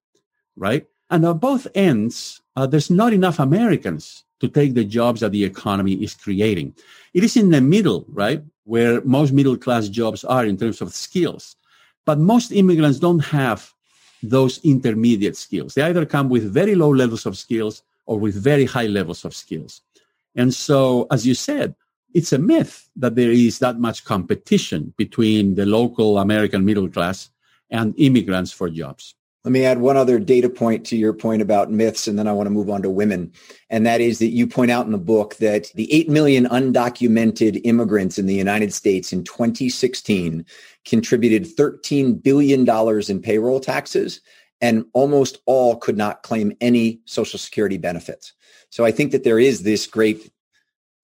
[0.57, 0.87] right?
[1.11, 5.45] And on both ends, uh, there's not enough Americans to take the jobs that the
[5.45, 6.75] economy is creating.
[7.15, 10.95] It is in the middle, right, where most middle class jobs are in terms of
[10.95, 11.57] skills.
[12.05, 13.73] But most immigrants don't have
[14.23, 15.75] those intermediate skills.
[15.75, 19.33] They either come with very low levels of skills or with very high levels of
[19.33, 19.83] skills.
[20.35, 21.77] And so, as you said,
[22.13, 27.31] it's a myth that there is that much competition between the local American middle class
[27.71, 29.15] and immigrants for jobs.
[29.45, 32.33] Let me add one other data point to your point about myths, and then I
[32.33, 33.33] want to move on to women.
[33.71, 37.61] And that is that you point out in the book that the 8 million undocumented
[37.63, 40.45] immigrants in the United States in 2016
[40.85, 42.69] contributed $13 billion
[43.09, 44.21] in payroll taxes
[44.61, 48.33] and almost all could not claim any social security benefits.
[48.71, 50.31] So I think that there is this great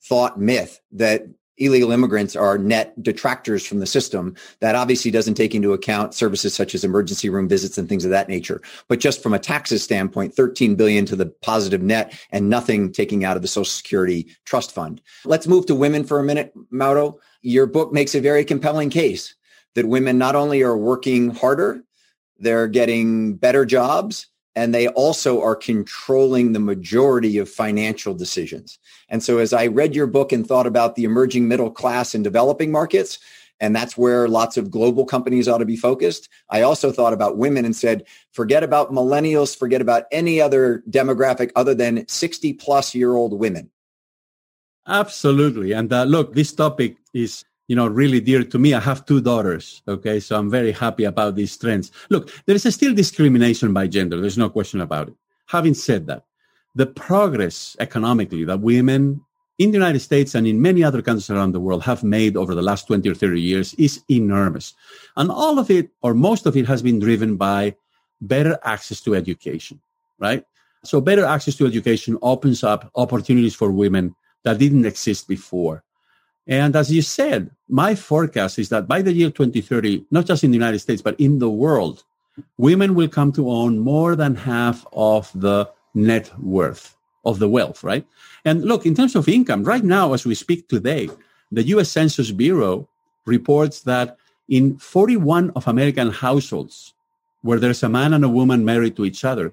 [0.03, 1.27] thought myth that
[1.59, 6.55] illegal immigrants are net detractors from the system that obviously doesn't take into account services
[6.55, 8.61] such as emergency room visits and things of that nature.
[8.89, 13.25] But just from a taxes standpoint 13 billion to the positive net and nothing taking
[13.25, 15.01] out of the social security trust fund.
[15.25, 17.19] Let's move to women for a minute mauro.
[17.43, 19.35] Your book makes a very compelling case
[19.75, 21.83] that women not only are working harder
[22.39, 28.79] they're getting better jobs and they also are controlling the majority of financial decisions.
[29.09, 32.23] And so as I read your book and thought about the emerging middle class in
[32.23, 33.19] developing markets,
[33.61, 36.29] and that's where lots of global companies ought to be focused.
[36.51, 41.51] I also thought about women and said, forget about millennials, forget about any other demographic
[41.55, 43.71] other than 60 plus year old women.
[44.87, 45.73] Absolutely.
[45.73, 48.75] And uh, look, this topic is you know, really dear to me.
[48.75, 49.83] I have two daughters.
[49.89, 50.21] Okay.
[50.21, 51.91] So I'm very happy about these trends.
[52.11, 54.21] Look, there is still discrimination by gender.
[54.21, 55.15] There's no question about it.
[55.47, 56.25] Having said that,
[56.75, 59.25] the progress economically that women
[59.59, 62.55] in the United States and in many other countries around the world have made over
[62.55, 64.75] the last 20 or 30 years is enormous.
[65.17, 67.75] And all of it, or most of it, has been driven by
[68.21, 69.81] better access to education,
[70.19, 70.45] right?
[70.85, 75.83] So better access to education opens up opportunities for women that didn't exist before.
[76.47, 80.51] And as you said, my forecast is that by the year 2030, not just in
[80.51, 82.05] the United States, but in the world,
[82.57, 87.83] women will come to own more than half of the net worth of the wealth,
[87.83, 88.07] right?
[88.45, 91.11] And look, in terms of income, right now, as we speak today,
[91.51, 92.89] the US Census Bureau
[93.25, 94.17] reports that
[94.49, 96.95] in 41 of American households
[97.43, 99.53] where there's a man and a woman married to each other,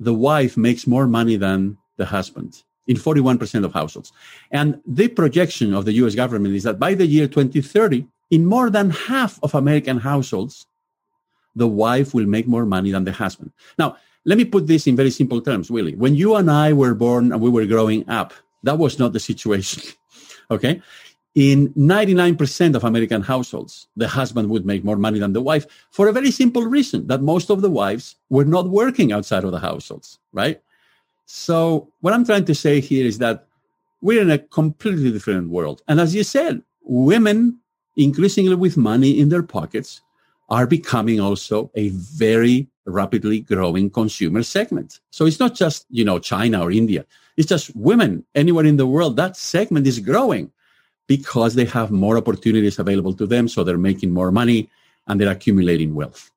[0.00, 4.12] the wife makes more money than the husband in 41% of households.
[4.50, 8.70] And the projection of the US government is that by the year 2030, in more
[8.70, 10.66] than half of American households,
[11.54, 13.52] the wife will make more money than the husband.
[13.78, 15.94] Now, let me put this in very simple terms, Willie.
[15.94, 19.20] When you and I were born and we were growing up, that was not the
[19.20, 19.82] situation.
[20.50, 20.82] okay.
[21.34, 26.06] in 99% of American households, the husband would make more money than the wife for
[26.06, 29.58] a very simple reason that most of the wives were not working outside of the
[29.58, 30.62] households, right?
[31.26, 33.46] So what I'm trying to say here is that
[34.00, 35.82] we're in a completely different world.
[35.88, 37.58] And as you said, women
[37.96, 40.02] increasingly with money in their pockets
[40.50, 45.00] are becoming also a very rapidly growing consumer segment.
[45.10, 47.06] So it's not just, you know, China or India.
[47.36, 49.16] It's just women anywhere in the world.
[49.16, 50.52] That segment is growing
[51.06, 53.48] because they have more opportunities available to them.
[53.48, 54.68] So they're making more money
[55.06, 56.30] and they're accumulating wealth.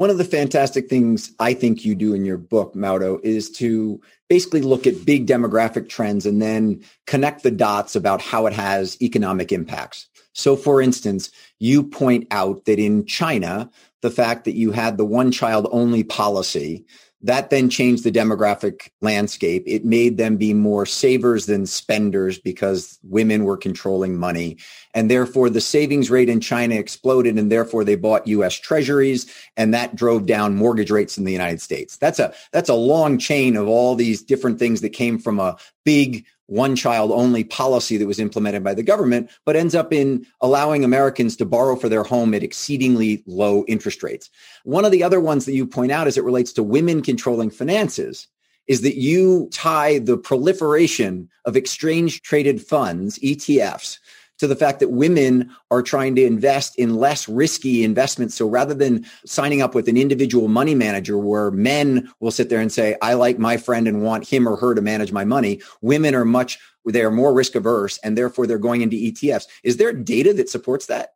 [0.00, 4.00] One of the fantastic things I think you do in your book, Mauro, is to
[4.30, 8.96] basically look at big demographic trends and then connect the dots about how it has
[9.02, 10.08] economic impacts.
[10.32, 15.04] So, for instance, you point out that in China, the fact that you had the
[15.04, 16.86] one child only policy
[17.22, 19.62] that then changed the demographic landscape.
[19.66, 24.56] It made them be more savers than spenders because women were controlling money.
[24.94, 29.74] And therefore the savings rate in China exploded and therefore they bought US treasuries and
[29.74, 31.98] that drove down mortgage rates in the United States.
[31.98, 35.56] That's a, that's a long chain of all these different things that came from a
[35.84, 40.26] big one child only policy that was implemented by the government, but ends up in
[40.40, 44.28] allowing Americans to borrow for their home at exceedingly low interest rates.
[44.64, 47.50] One of the other ones that you point out as it relates to women controlling
[47.50, 48.26] finances
[48.66, 53.98] is that you tie the proliferation of exchange traded funds, ETFs,
[54.40, 58.34] to the fact that women are trying to invest in less risky investments.
[58.34, 62.60] So rather than signing up with an individual money manager where men will sit there
[62.60, 65.60] and say, I like my friend and want him or her to manage my money,
[65.82, 69.44] women are much, they are more risk averse and therefore they're going into ETFs.
[69.62, 71.10] Is there data that supports that?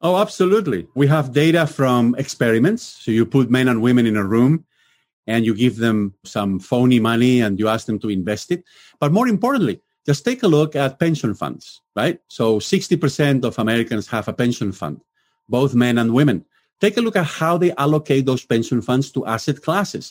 [0.00, 0.86] Oh, absolutely.
[0.94, 2.82] We have data from experiments.
[2.82, 4.64] So you put men and women in a room
[5.26, 8.62] and you give them some phony money and you ask them to invest it.
[9.00, 9.80] But more importantly,
[10.10, 12.18] just take a look at pension funds, right?
[12.26, 15.00] So 60% of Americans have a pension fund,
[15.48, 16.44] both men and women.
[16.80, 20.06] Take a look at how they allocate those pension funds to asset classes.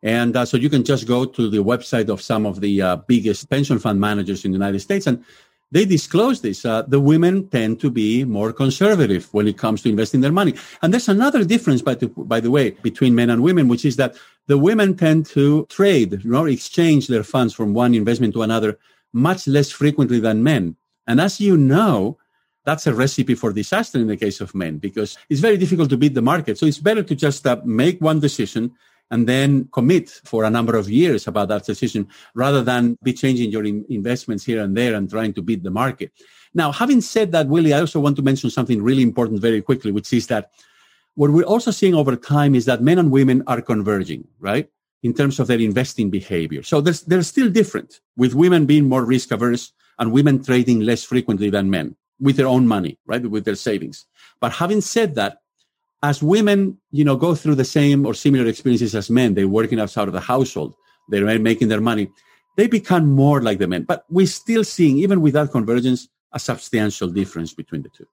[0.00, 2.96] And uh, so you can just go to the website of some of the uh,
[3.12, 5.24] biggest pension fund managers in the United States and
[5.72, 6.64] they disclose this.
[6.64, 10.54] Uh, the women tend to be more conservative when it comes to investing their money.
[10.82, 13.96] And there's another difference, by the, by the way, between men and women, which is
[13.96, 14.14] that
[14.46, 18.78] the women tend to trade, you know, exchange their funds from one investment to another
[19.12, 20.76] much less frequently than men.
[21.06, 22.18] And as you know,
[22.64, 25.96] that's a recipe for disaster in the case of men because it's very difficult to
[25.96, 26.58] beat the market.
[26.58, 28.72] So it's better to just uh, make one decision
[29.10, 33.50] and then commit for a number of years about that decision rather than be changing
[33.50, 36.12] your in- investments here and there and trying to beat the market.
[36.54, 39.90] Now, having said that, Willie, I also want to mention something really important very quickly,
[39.90, 40.50] which is that
[41.14, 44.70] what we're also seeing over time is that men and women are converging, right?
[45.02, 46.62] In terms of their investing behavior.
[46.62, 51.04] So there's, they're still different with women being more risk averse and women trading less
[51.04, 53.24] frequently than men with their own money, right?
[53.28, 54.06] With their savings.
[54.40, 55.38] But having said that,
[56.04, 59.80] as women, you know, go through the same or similar experiences as men, they're working
[59.80, 60.74] outside of the household,
[61.08, 62.08] they're making their money,
[62.56, 63.84] they become more like the men.
[63.84, 68.06] But we're still seeing, even without convergence, a substantial difference between the two.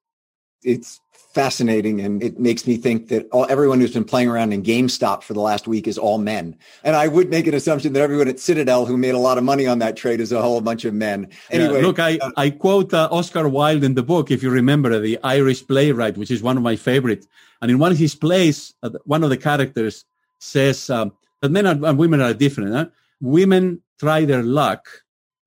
[0.63, 0.99] It's
[1.33, 5.21] fascinating and it makes me think that all, everyone who's been playing around in GameStop
[5.21, 6.57] for the last week is all men.
[6.83, 9.43] And I would make an assumption that everyone at Citadel who made a lot of
[9.43, 11.29] money on that trade is a whole bunch of men.
[11.51, 14.49] Anyway, yeah, look, I, uh, I quote uh, Oscar Wilde in the book, if you
[14.49, 17.27] remember, the Irish playwright, which is one of my favorites.
[17.61, 20.05] And in one of his plays, uh, one of the characters
[20.39, 22.73] says um, that men and women are different.
[22.73, 22.87] Huh?
[23.21, 24.87] Women try their luck,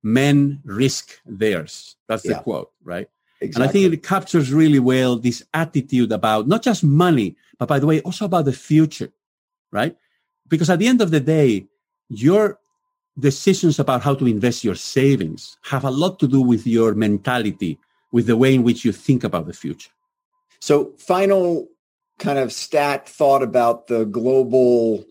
[0.01, 1.97] men risk theirs.
[2.07, 2.39] That's the yeah.
[2.39, 3.09] quote, right?
[3.43, 3.61] Exactly.
[3.61, 7.77] And I think it captures really well this attitude about not just money, but by
[7.77, 9.11] the way, also about the future,
[9.69, 9.97] right?
[10.47, 11.67] Because at the end of the day,
[12.07, 12.57] your
[13.19, 17.77] decisions about how to invest your savings have a lot to do with your mentality,
[18.13, 19.91] with the way in which you think about the future.
[20.61, 21.67] So, final
[22.19, 25.03] kind of stat thought about the global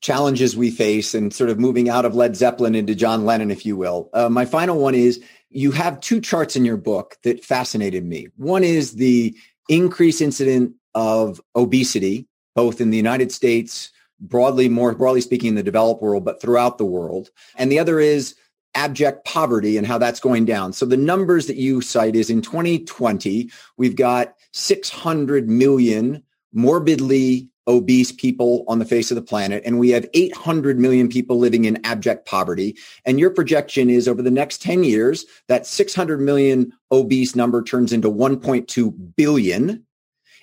[0.00, 3.66] challenges we face and sort of moving out of Led Zeppelin into John Lennon, if
[3.66, 4.08] you will.
[4.12, 5.22] Uh, my final one is
[5.52, 8.28] you have two charts in your book that fascinated me.
[8.36, 9.36] One is the
[9.68, 13.90] increased incident of obesity, both in the United States,
[14.20, 17.30] broadly, more broadly speaking, in the developed world, but throughout the world.
[17.56, 18.34] And the other is
[18.74, 20.72] abject poverty and how that's going down.
[20.72, 26.22] So the numbers that you cite is in 2020, we've got 600 million
[26.52, 31.38] morbidly obese people on the face of the planet, and we have 800 million people
[31.38, 32.76] living in abject poverty.
[33.04, 37.92] And your projection is over the next 10 years, that 600 million obese number turns
[37.92, 39.84] into 1.2 billion,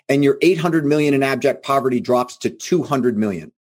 [0.08, 3.52] and your 800 million in abject poverty drops to 200 million.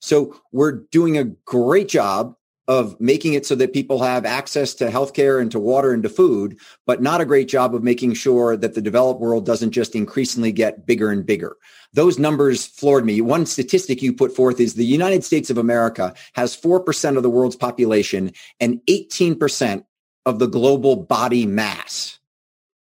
[0.00, 2.34] So we're doing a great job
[2.72, 6.08] of making it so that people have access to healthcare and to water and to
[6.08, 9.94] food, but not a great job of making sure that the developed world doesn't just
[9.94, 11.56] increasingly get bigger and bigger.
[11.92, 13.20] Those numbers floored me.
[13.20, 17.28] One statistic you put forth is the United States of America has 4% of the
[17.28, 19.84] world's population and 18%
[20.24, 22.18] of the global body mass.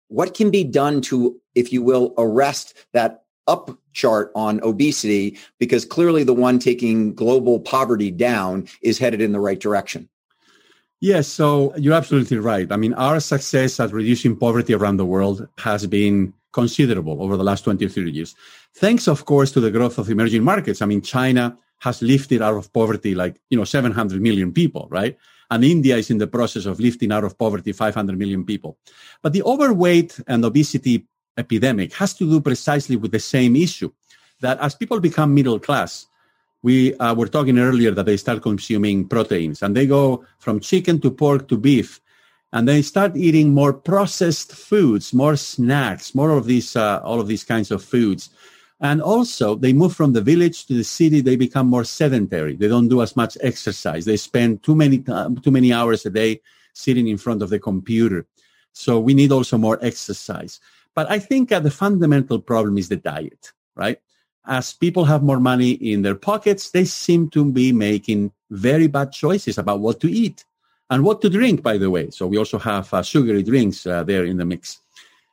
[0.07, 5.85] What can be done to, if you will, arrest that up chart on obesity because
[5.85, 10.09] clearly the one taking global poverty down is headed in the right direction.
[10.99, 12.71] Yes, so you're absolutely right.
[12.71, 17.43] I mean, our success at reducing poverty around the world has been considerable over the
[17.43, 18.35] last 20 or 30 years.
[18.75, 20.81] Thanks, of course, to the growth of emerging markets.
[20.81, 25.17] I mean, China has lifted out of poverty like, you know, 700 million people, right?
[25.51, 28.77] And India is in the process of lifting out of poverty 500 million people.
[29.21, 31.05] But the overweight and obesity
[31.37, 33.91] epidemic has to do precisely with the same issue
[34.41, 36.07] that as people become middle class,
[36.61, 40.99] we uh, were talking earlier that they start consuming proteins and they go from chicken
[41.01, 41.99] to pork to beef
[42.53, 47.27] and they start eating more processed foods, more snacks, more of these, uh, all of
[47.27, 48.29] these kinds of foods.
[48.79, 51.21] And also they move from the village to the city.
[51.21, 52.55] They become more sedentary.
[52.55, 54.05] They don't do as much exercise.
[54.05, 56.41] They spend too many, too many hours a day
[56.73, 58.27] sitting in front of the computer.
[58.71, 60.59] So we need also more exercise.
[60.95, 63.99] But I think uh, the fundamental problem is the diet, right?
[64.45, 69.11] As people have more money in their pockets, they seem to be making very bad
[69.11, 70.45] choices about what to eat
[70.89, 72.09] and what to drink, by the way.
[72.11, 74.79] So we also have uh, sugary drinks uh, there in the mix.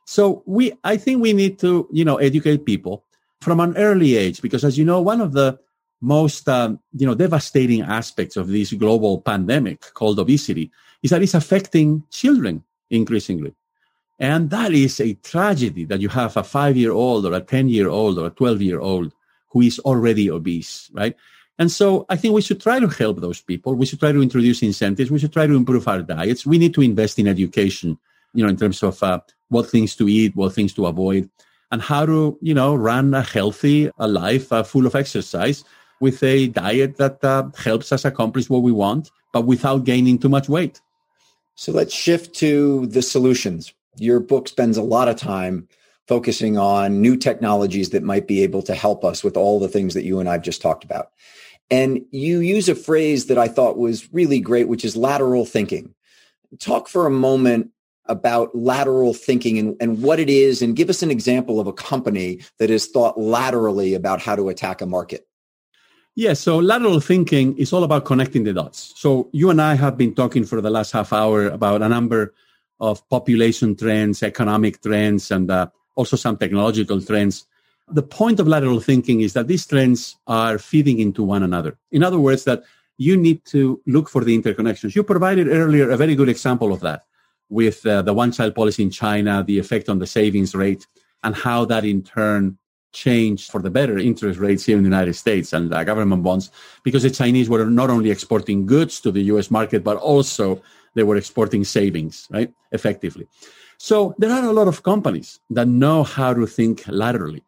[0.05, 3.03] So we, I think we need to, you know, educate people
[3.41, 5.59] from an early age, because as you know, one of the
[6.01, 10.71] most, um, you know, devastating aspects of this global pandemic called obesity
[11.03, 13.53] is that it's affecting children increasingly.
[14.21, 17.69] And that is a tragedy that you have a five year old or a 10
[17.69, 19.11] year old or a 12 year old
[19.49, 21.15] who is already obese, right?
[21.57, 23.73] And so I think we should try to help those people.
[23.73, 25.09] We should try to introduce incentives.
[25.09, 26.45] We should try to improve our diets.
[26.45, 27.97] We need to invest in education,
[28.35, 31.27] you know, in terms of uh, what things to eat, what things to avoid,
[31.71, 35.63] and how to, you know, run a healthy a life uh, full of exercise
[35.99, 40.29] with a diet that uh, helps us accomplish what we want, but without gaining too
[40.29, 40.79] much weight.
[41.55, 45.67] So let's shift to the solutions your book spends a lot of time
[46.07, 49.93] focusing on new technologies that might be able to help us with all the things
[49.93, 51.11] that you and I've just talked about.
[51.69, 55.93] And you use a phrase that I thought was really great, which is lateral thinking.
[56.59, 57.71] Talk for a moment
[58.07, 61.73] about lateral thinking and, and what it is, and give us an example of a
[61.73, 65.27] company that has thought laterally about how to attack a market.
[66.15, 68.91] Yeah, so lateral thinking is all about connecting the dots.
[68.97, 72.33] So you and I have been talking for the last half hour about a number
[72.81, 77.45] of population trends, economic trends, and uh, also some technological trends.
[77.87, 81.77] The point of lateral thinking is that these trends are feeding into one another.
[81.91, 82.63] In other words, that
[82.97, 84.95] you need to look for the interconnections.
[84.95, 87.05] You provided earlier a very good example of that
[87.49, 90.87] with uh, the one child policy in China, the effect on the savings rate,
[91.23, 92.57] and how that in turn
[92.93, 96.51] changed for the better interest rates here in the United States and uh, government bonds
[96.83, 100.61] because the Chinese were not only exporting goods to the US market, but also
[100.95, 102.53] they were exporting savings, right?
[102.71, 103.27] Effectively.
[103.77, 107.43] So there are a lot of companies that know how to think laterally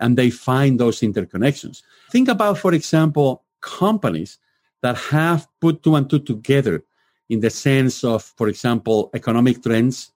[0.00, 1.82] and they find those interconnections.
[2.10, 4.38] Think about, for example, companies
[4.82, 6.84] that have put two and two together
[7.28, 10.12] in the sense of, for example, economic trends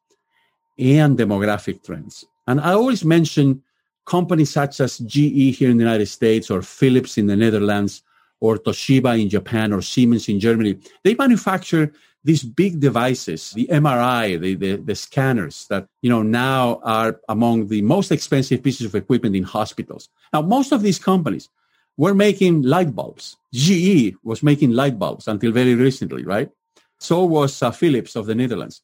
[0.79, 2.25] and demographic trends.
[2.47, 3.63] And I always mention
[4.05, 8.03] companies such as GE here in the United States or Philips in the Netherlands
[8.41, 10.79] or Toshiba in Japan or Siemens in Germany.
[11.05, 11.93] They manufacture
[12.25, 17.67] these big devices, the MRI, the, the, the, scanners that, you know, now are among
[17.67, 20.09] the most expensive pieces of equipment in hospitals.
[20.33, 21.49] Now, most of these companies
[21.97, 23.37] were making light bulbs.
[23.53, 26.51] GE was making light bulbs until very recently, right?
[26.99, 28.83] So was uh, Philips of the Netherlands.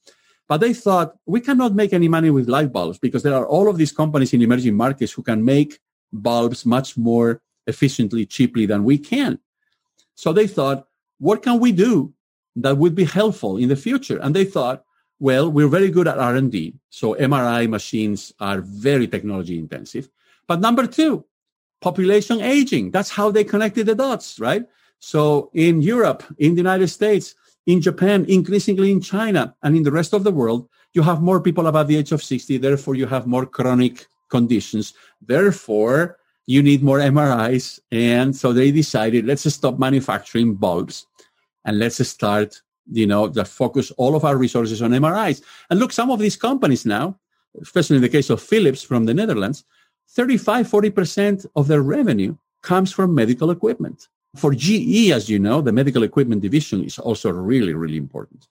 [0.48, 3.68] But they thought we cannot make any money with light bulbs because there are all
[3.68, 5.78] of these companies in emerging markets who can make
[6.12, 9.38] bulbs much more efficiently, cheaply than we can.
[10.14, 12.12] So they thought, what can we do
[12.62, 14.18] that would be helpful in the future.
[14.18, 14.84] And they thought,
[15.20, 16.74] well, we're very good at R&D.
[16.90, 20.08] So MRI machines are very technology intensive.
[20.46, 21.24] But number two,
[21.80, 22.90] population aging.
[22.90, 24.64] That's how they connected the dots, right?
[24.98, 27.34] So in Europe, in the United States,
[27.66, 31.40] in Japan, increasingly in China, and in the rest of the world, you have more
[31.40, 32.56] people above the age of 60.
[32.58, 34.94] Therefore, you have more chronic conditions.
[35.20, 37.78] Therefore, you need more MRIs.
[37.92, 41.06] And so they decided, let's stop manufacturing bulbs
[41.68, 45.42] and let's start, you know, just focus all of our resources on MRIs.
[45.68, 47.18] And look, some of these companies now,
[47.60, 49.64] especially in the case of Philips from the Netherlands,
[50.08, 54.08] 35, 40% of their revenue comes from medical equipment.
[54.34, 58.48] For GE, as you know, the medical equipment division is also really, really important.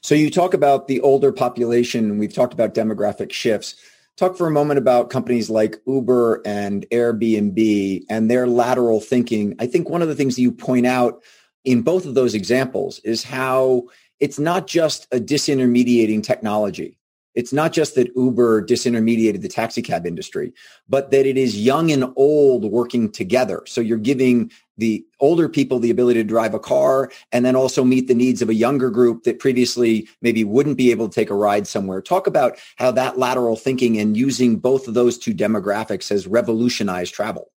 [0.00, 2.18] So you talk about the older population.
[2.18, 3.76] We've talked about demographic shifts.
[4.16, 9.54] Talk for a moment about companies like Uber and Airbnb and their lateral thinking.
[9.60, 11.22] I think one of the things you point out
[11.64, 13.84] in both of those examples is how
[14.20, 16.98] it's not just a disintermediating technology.
[17.34, 20.52] It's not just that Uber disintermediated the taxi cab industry,
[20.88, 23.62] but that it is young and old working together.
[23.66, 27.84] So you're giving the older people the ability to drive a car and then also
[27.84, 31.30] meet the needs of a younger group that previously maybe wouldn't be able to take
[31.30, 32.02] a ride somewhere.
[32.02, 37.14] Talk about how that lateral thinking and using both of those two demographics has revolutionized
[37.14, 37.52] travel.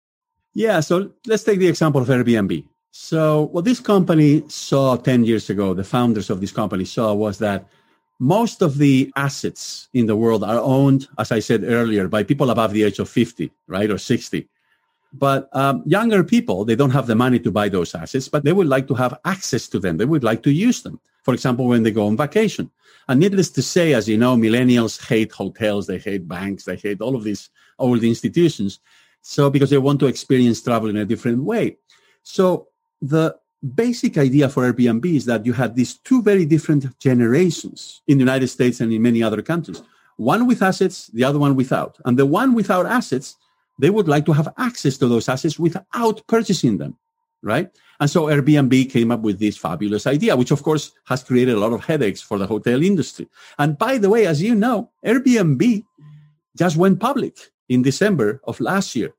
[0.54, 0.82] Yeah.
[0.82, 2.68] So let's take the example of Airbnb.
[2.92, 7.40] So what this company saw 10 years ago, the founders of this company saw was
[7.40, 7.66] that
[8.20, 12.52] most of the assets in the world are owned, as I said earlier, by people
[12.52, 14.48] above the age of 50, right, or 60.
[15.14, 18.54] But um, younger people, they don't have the money to buy those assets, but they
[18.54, 19.98] would like to have access to them.
[19.98, 21.00] They would like to use them.
[21.24, 22.70] For example, when they go on vacation.
[23.08, 27.02] And needless to say, as you know, millennials hate hotels, they hate banks, they hate
[27.02, 28.80] all of these old institutions.
[29.22, 31.78] So because they want to experience travel in a different way.
[32.24, 32.68] So
[33.02, 33.36] the
[33.76, 38.24] basic idea for Airbnb is that you had these two very different generations in the
[38.24, 39.82] United States and in many other countries.
[40.18, 41.98] One with assets, the other one without.
[42.06, 43.38] And the one without assets,
[43.80, 46.98] they would like to have access to those assets without purchasing them,
[47.42, 47.70] right?
[48.00, 51.60] And so Airbnb came up with this fabulous idea, which of course has created a
[51.60, 53.28] lot of headaches for the hotel industry.
[53.60, 55.86] And by the way, as you know, Airbnb
[56.58, 57.38] just went public
[57.70, 59.14] in December of last year.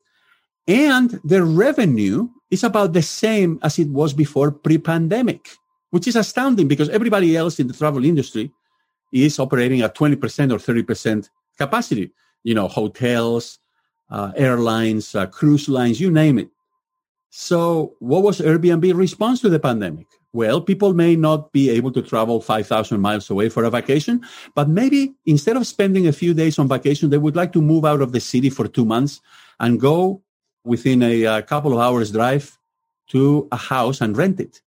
[0.66, 5.48] And their revenue is about the same as it was before pre-pandemic,
[5.88, 8.52] which is astounding because everybody else in the travel industry
[9.10, 10.14] is operating at 20%
[10.52, 12.12] or 30% capacity.
[12.44, 13.58] You know, hotels,
[14.10, 16.50] uh, airlines, uh, cruise lines, you name it.
[17.30, 20.06] So what was Airbnb response to the pandemic?
[20.34, 24.20] Well, people may not be able to travel 5,000 miles away for a vacation,
[24.54, 27.86] but maybe instead of spending a few days on vacation, they would like to move
[27.86, 29.22] out of the city for two months
[29.60, 30.22] and go
[30.64, 32.58] within a, a uh, couple of hours drive
[33.08, 34.62] to a house and rent it,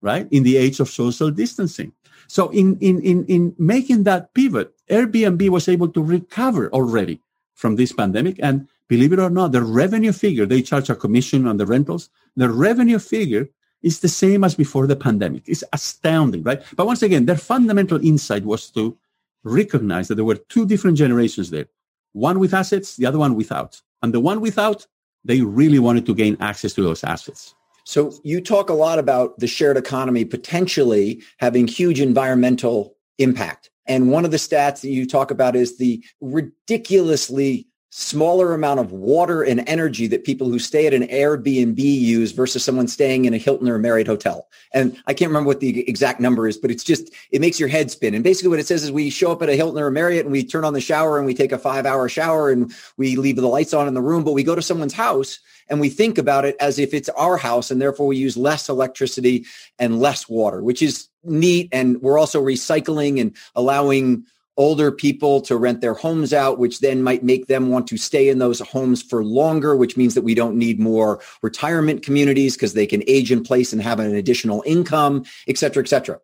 [0.00, 0.28] right?
[0.30, 1.92] In the age of social distancing.
[2.28, 7.20] So in, in, in, in making that pivot, Airbnb was able to recover already
[7.54, 8.38] from this pandemic.
[8.40, 12.08] And believe it or not, the revenue figure, they charge a commission on the rentals.
[12.36, 13.48] The revenue figure
[13.82, 15.42] is the same as before the pandemic.
[15.46, 16.62] It's astounding, right?
[16.76, 18.96] But once again, their fundamental insight was to
[19.42, 21.66] recognize that there were two different generations there.
[22.12, 23.80] One with assets, the other one without.
[24.02, 24.86] And the one without
[25.24, 27.54] they really wanted to gain access to those assets.
[27.84, 33.70] So you talk a lot about the shared economy potentially having huge environmental impact.
[33.86, 38.92] And one of the stats that you talk about is the ridiculously smaller amount of
[38.92, 43.34] water and energy that people who stay at an Airbnb use versus someone staying in
[43.34, 44.48] a Hilton or a Marriott hotel.
[44.72, 47.68] And I can't remember what the exact number is, but it's just, it makes your
[47.68, 48.14] head spin.
[48.14, 50.24] And basically what it says is we show up at a Hilton or a Marriott
[50.24, 53.16] and we turn on the shower and we take a five hour shower and we
[53.16, 55.88] leave the lights on in the room, but we go to someone's house and we
[55.88, 59.46] think about it as if it's our house and therefore we use less electricity
[59.80, 61.68] and less water, which is neat.
[61.72, 64.26] And we're also recycling and allowing
[64.60, 68.28] older people to rent their homes out, which then might make them want to stay
[68.28, 72.74] in those homes for longer, which means that we don't need more retirement communities because
[72.74, 76.20] they can age in place and have an additional income, et cetera, et cetera.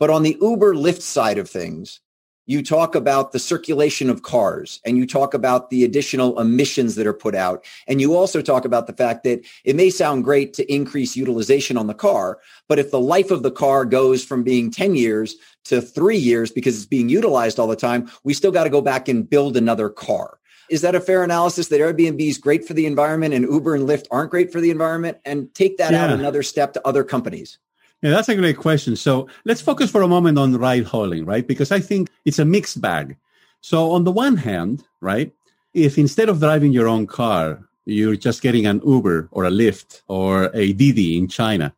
[0.00, 2.00] But on the Uber Lyft side of things,
[2.46, 7.06] you talk about the circulation of cars and you talk about the additional emissions that
[7.06, 7.64] are put out.
[7.86, 11.76] And you also talk about the fact that it may sound great to increase utilization
[11.76, 15.36] on the car, but if the life of the car goes from being 10 years
[15.64, 18.80] to three years because it's being utilized all the time, we still got to go
[18.80, 20.38] back and build another car.
[20.70, 23.86] Is that a fair analysis that Airbnb is great for the environment and Uber and
[23.88, 25.18] Lyft aren't great for the environment?
[25.24, 26.04] And take that yeah.
[26.04, 27.58] out another step to other companies.
[28.02, 28.96] Yeah, that's a great question.
[28.96, 31.46] So let's focus for a moment on ride hailing, right?
[31.46, 33.16] Because I think it's a mixed bag.
[33.60, 35.32] So on the one hand, right,
[35.72, 40.02] if instead of driving your own car, you're just getting an Uber or a Lyft
[40.08, 41.72] or a Didi in China,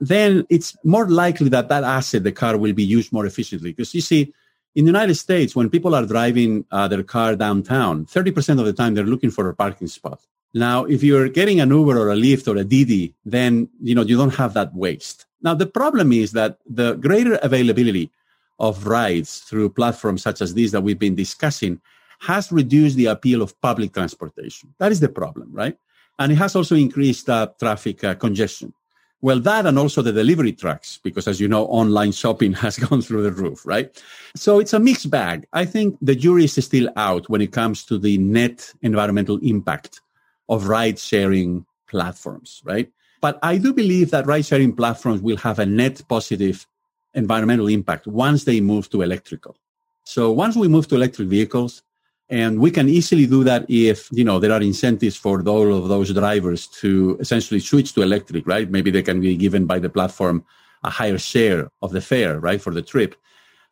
[0.00, 3.72] then it's more likely that that asset, the car, will be used more efficiently.
[3.72, 4.32] Because you see,
[4.74, 8.72] in the United States, when people are driving uh, their car downtown, 30% of the
[8.72, 10.20] time they're looking for a parking spot.
[10.54, 14.02] Now, if you're getting an Uber or a Lyft or a Didi, then, you know,
[14.02, 15.25] you don't have that waste.
[15.46, 18.10] Now, the problem is that the greater availability
[18.58, 21.80] of rides through platforms such as these that we've been discussing
[22.18, 24.74] has reduced the appeal of public transportation.
[24.78, 25.78] That is the problem, right?
[26.18, 28.74] And it has also increased uh, traffic uh, congestion.
[29.20, 33.00] Well, that and also the delivery trucks, because as you know, online shopping has gone
[33.00, 34.02] through the roof, right?
[34.34, 35.46] So it's a mixed bag.
[35.52, 40.00] I think the jury is still out when it comes to the net environmental impact
[40.48, 42.90] of ride sharing platforms, right?
[43.26, 46.64] But I do believe that ride sharing platforms will have a net positive
[47.12, 49.56] environmental impact once they move to electrical.
[50.04, 51.82] So once we move to electric vehicles,
[52.28, 55.88] and we can easily do that if, you know, there are incentives for all of
[55.88, 58.70] those drivers to essentially switch to electric, right?
[58.70, 60.44] Maybe they can be given by the platform
[60.84, 63.16] a higher share of the fare, right, for the trip.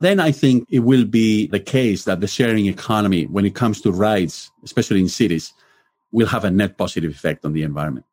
[0.00, 3.80] Then I think it will be the case that the sharing economy, when it comes
[3.82, 5.52] to rides, especially in cities,
[6.10, 8.04] will have a net positive effect on the environment.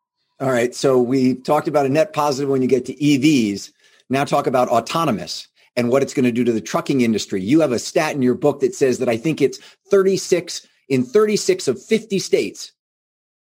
[0.42, 0.74] All right.
[0.74, 3.72] So we talked about a net positive when you get to EVs.
[4.10, 7.44] Now talk about autonomous and what it's going to do to the trucking industry.
[7.44, 9.60] You have a stat in your book that says that I think it's
[9.92, 12.72] 36 in 36 of 50 states.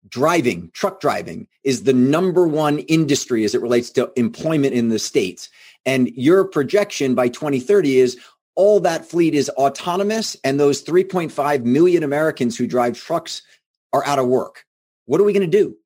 [0.09, 4.97] Driving, truck driving is the number one industry as it relates to employment in the
[4.97, 5.49] states.
[5.85, 8.17] And your projection by 2030 is
[8.55, 13.43] all that fleet is autonomous and those 3.5 million Americans who drive trucks
[13.93, 14.65] are out of work.
[15.05, 15.77] What are we going to do?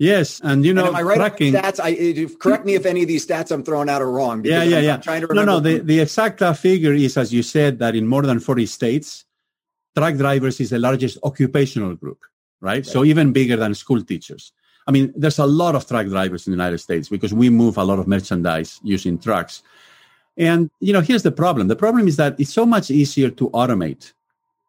[0.00, 1.78] Yes, and you know, and am I right tracking, stats?
[1.78, 1.92] I,
[2.38, 4.42] correct me if any of these stats I'm throwing out are wrong.
[4.42, 4.94] Yeah, yeah, I'm, yeah.
[4.94, 5.52] I'm trying to remember.
[5.52, 5.60] No, no.
[5.60, 9.26] The, the exact figure is, as you said, that in more than 40 states,
[9.94, 12.20] truck drivers is the largest occupational group,
[12.62, 12.76] right?
[12.76, 12.86] right?
[12.86, 14.52] So even bigger than school teachers.
[14.86, 17.76] I mean, there's a lot of truck drivers in the United States because we move
[17.76, 19.62] a lot of merchandise using trucks.
[20.38, 21.68] And you know, here's the problem.
[21.68, 24.14] The problem is that it's so much easier to automate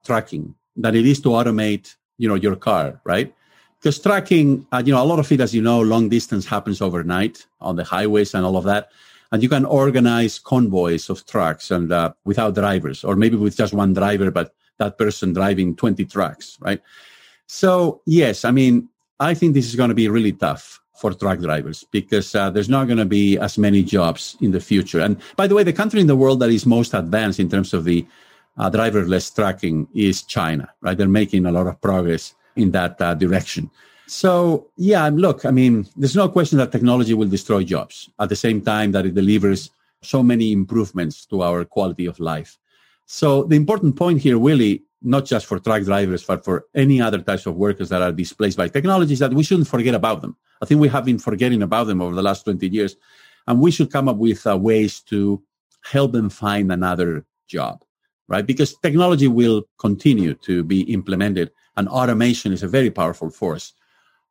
[0.03, 3.33] trucking than it is to automate, you know, your car, right?
[3.81, 6.81] Because tracking, uh, you know, a lot of it, as you know, long distance happens
[6.81, 8.91] overnight on the highways and all of that.
[9.31, 13.73] And you can organize convoys of trucks and uh, without drivers, or maybe with just
[13.73, 16.81] one driver, but that person driving 20 trucks, right?
[17.47, 18.87] So, yes, I mean,
[19.19, 22.69] I think this is going to be really tough for truck drivers because uh, there's
[22.69, 24.99] not going to be as many jobs in the future.
[24.99, 27.73] And by the way, the country in the world that is most advanced in terms
[27.73, 28.05] of the
[28.57, 30.95] uh, driverless trucking is China, right?
[30.95, 33.69] They're making a lot of progress in that uh, direction.
[34.07, 38.35] So, yeah, look, I mean, there's no question that technology will destroy jobs at the
[38.35, 39.69] same time that it delivers
[40.01, 42.57] so many improvements to our quality of life.
[43.05, 47.19] So, the important point here, really, not just for truck drivers, but for any other
[47.19, 50.35] types of workers that are displaced by technology, is that we shouldn't forget about them.
[50.61, 52.95] I think we have been forgetting about them over the last 20 years,
[53.47, 55.41] and we should come up with uh, ways to
[55.83, 57.83] help them find another job,
[58.27, 58.45] right?
[58.45, 63.73] Because technology will continue to be implemented and automation is a very powerful force.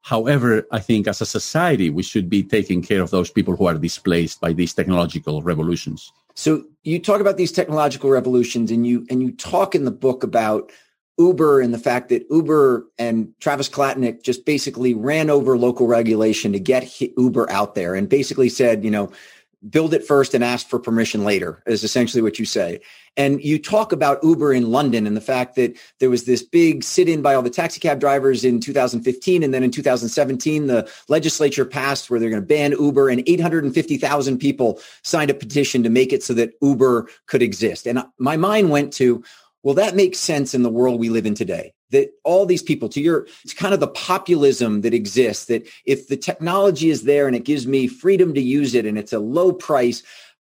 [0.02, 3.66] However, I think as a society, we should be taking care of those people who
[3.66, 6.10] are displaced by these technological revolutions.
[6.34, 10.22] So you talk about these technological revolutions and you and you talk in the book
[10.22, 10.72] about
[11.18, 16.52] Uber and the fact that Uber and Travis Kalanick just basically ran over local regulation
[16.52, 19.12] to get Uber out there and basically said, you know,
[19.68, 22.80] build it first and ask for permission later is essentially what you say.
[23.16, 26.82] And you talk about Uber in London and the fact that there was this big
[26.82, 29.42] sit in by all the taxi cab drivers in 2015.
[29.42, 34.38] And then in 2017, the legislature passed where they're going to ban Uber and 850,000
[34.38, 37.86] people signed a petition to make it so that Uber could exist.
[37.86, 39.22] And my mind went to,
[39.62, 41.74] well, that makes sense in the world we live in today.
[41.90, 45.46] That all these people, to your, it's kind of the populism that exists.
[45.46, 48.96] That if the technology is there and it gives me freedom to use it and
[48.96, 50.02] it's a low price,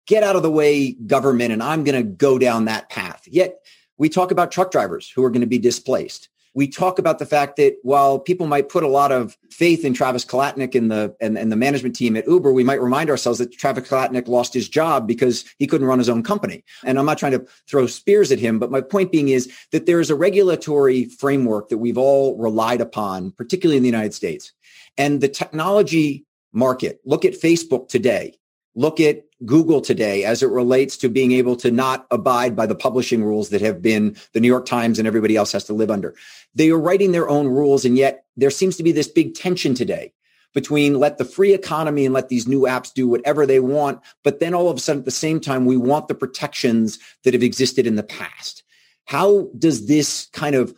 [0.07, 3.23] get out of the way, government, and I'm going to go down that path.
[3.27, 3.57] Yet
[3.99, 7.27] we talk about truck drivers who are going to be displaced we talk about the
[7.27, 11.15] fact that while people might put a lot of faith in Travis Kalanick and the
[11.21, 14.55] and, and the management team at Uber, we might remind ourselves that Travis Kalanick lost
[14.55, 16.65] his job because he couldn't run his own company.
[16.85, 19.87] And I'm not trying to throw spears at him, but my point being is that
[19.87, 24.53] there is a regulatory framework that we've all relied upon, particularly in the United States.
[24.97, 28.39] And the technology market, look at Facebook today,
[28.77, 32.75] look at Google today as it relates to being able to not abide by the
[32.75, 35.91] publishing rules that have been the New York Times and everybody else has to live
[35.91, 36.15] under.
[36.55, 37.85] They are writing their own rules.
[37.85, 40.13] And yet there seems to be this big tension today
[40.55, 44.01] between let the free economy and let these new apps do whatever they want.
[44.23, 47.35] But then all of a sudden at the same time, we want the protections that
[47.35, 48.63] have existed in the past.
[49.05, 50.75] How does this kind of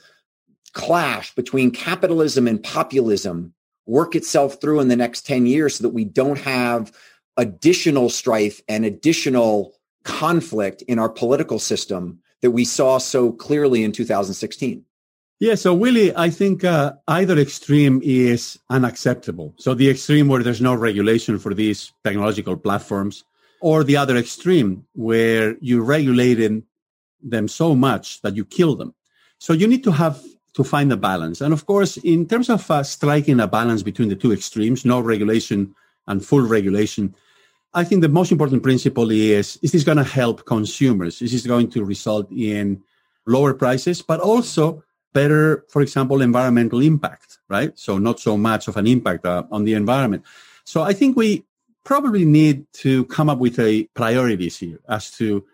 [0.72, 3.54] clash between capitalism and populism
[3.86, 6.92] work itself through in the next 10 years so that we don't have
[7.36, 9.74] additional strife and additional
[10.04, 14.84] conflict in our political system that we saw so clearly in 2016?
[15.38, 19.54] Yeah, so Willie, I think uh, either extreme is unacceptable.
[19.58, 23.24] So the extreme where there's no regulation for these technological platforms,
[23.60, 26.62] or the other extreme where you regulated
[27.22, 28.94] them so much that you kill them.
[29.38, 30.22] So you need to have
[30.54, 31.40] to find a balance.
[31.42, 35.00] And of course, in terms of uh, striking a balance between the two extremes, no
[35.00, 35.74] regulation
[36.06, 37.14] and full regulation,
[37.76, 41.20] I think the most important principle is, is this going to help consumers?
[41.20, 42.82] Is this going to result in
[43.26, 47.78] lower prices, but also better, for example, environmental impact, right?
[47.78, 50.24] So not so much of an impact uh, on the environment.
[50.64, 51.44] So I think we
[51.84, 55.44] probably need to come up with a priorities here as to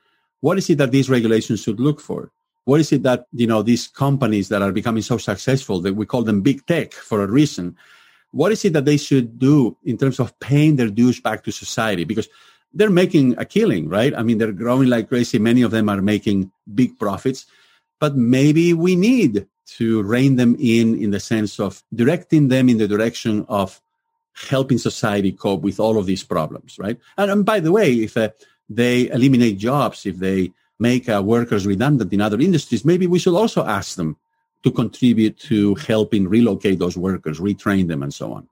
[0.41, 2.31] what is it that these regulations should look for?
[2.67, 6.07] What is it that, you know, these companies that are becoming so successful that we
[6.07, 7.77] call them big tech for a reason?
[8.33, 11.53] What is it that they should do in terms of paying their dues back to
[11.53, 12.05] society?
[12.05, 12.29] Because
[12.75, 14.15] they're making a killing, right?
[14.17, 15.39] I mean, they're growing like crazy.
[15.39, 17.47] Many of them are making big profits,
[18.01, 19.47] but maybe we need
[19.79, 23.81] to rein them in in the sense of directing them in the direction of
[24.49, 26.99] helping society cope with all of these problems, right?
[27.17, 28.31] And, and by the way, if uh,
[28.69, 33.35] they eliminate jobs, if they make uh, workers redundant in other industries, maybe we should
[33.35, 34.17] also ask them
[34.63, 38.49] to contribute to helping relocate those workers, retrain them, and so on.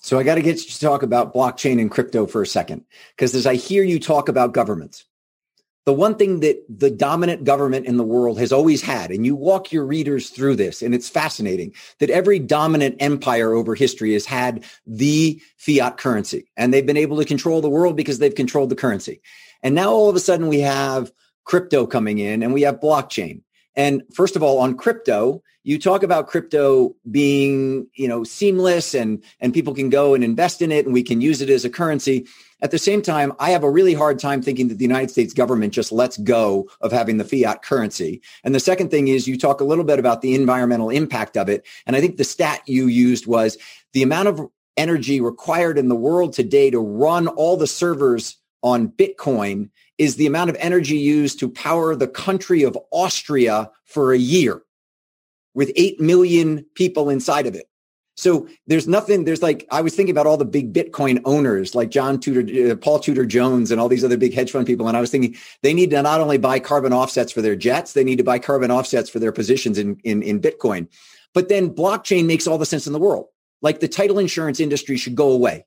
[0.00, 2.84] So I got to get you to talk about blockchain and crypto for a second,
[3.16, 5.04] because as I hear you talk about governments,
[5.86, 9.34] the one thing that the dominant government in the world has always had, and you
[9.34, 14.26] walk your readers through this, and it's fascinating that every dominant empire over history has
[14.26, 18.68] had the fiat currency, and they've been able to control the world because they've controlled
[18.68, 19.22] the currency.
[19.62, 21.10] And now all of a sudden we have
[21.44, 23.40] crypto coming in and we have blockchain.
[23.78, 29.22] And first of all, on crypto, you talk about crypto being, you know, seamless and,
[29.38, 31.70] and people can go and invest in it and we can use it as a
[31.70, 32.26] currency.
[32.60, 35.32] At the same time, I have a really hard time thinking that the United States
[35.32, 38.20] government just lets go of having the fiat currency.
[38.42, 41.48] And the second thing is you talk a little bit about the environmental impact of
[41.48, 41.64] it.
[41.86, 43.58] And I think the stat you used was
[43.92, 44.40] the amount of
[44.76, 50.26] energy required in the world today to run all the servers on Bitcoin is the
[50.26, 54.62] amount of energy used to power the country of Austria for a year
[55.54, 57.68] with 8 million people inside of it.
[58.16, 61.90] So there's nothing, there's like, I was thinking about all the big Bitcoin owners like
[61.90, 64.88] John Tudor, uh, Paul Tudor Jones and all these other big hedge fund people.
[64.88, 67.92] And I was thinking they need to not only buy carbon offsets for their jets,
[67.92, 70.88] they need to buy carbon offsets for their positions in, in, in Bitcoin.
[71.32, 73.26] But then blockchain makes all the sense in the world.
[73.62, 75.64] Like the title insurance industry should go away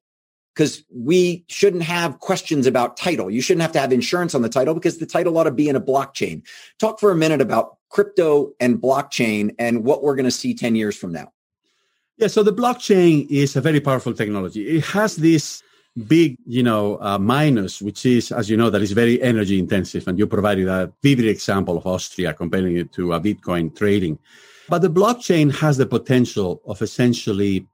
[0.53, 3.31] because we shouldn't have questions about title.
[3.31, 5.69] You shouldn't have to have insurance on the title because the title ought to be
[5.69, 6.43] in a blockchain.
[6.79, 10.75] Talk for a minute about crypto and blockchain and what we're going to see 10
[10.75, 11.31] years from now.
[12.17, 14.77] Yeah, so the blockchain is a very powerful technology.
[14.77, 15.63] It has this
[16.07, 20.07] big, you know, uh, minus, which is, as you know, that is very energy intensive.
[20.07, 24.19] And you provided a vivid example of Austria comparing it to a Bitcoin trading.
[24.69, 27.67] But the blockchain has the potential of essentially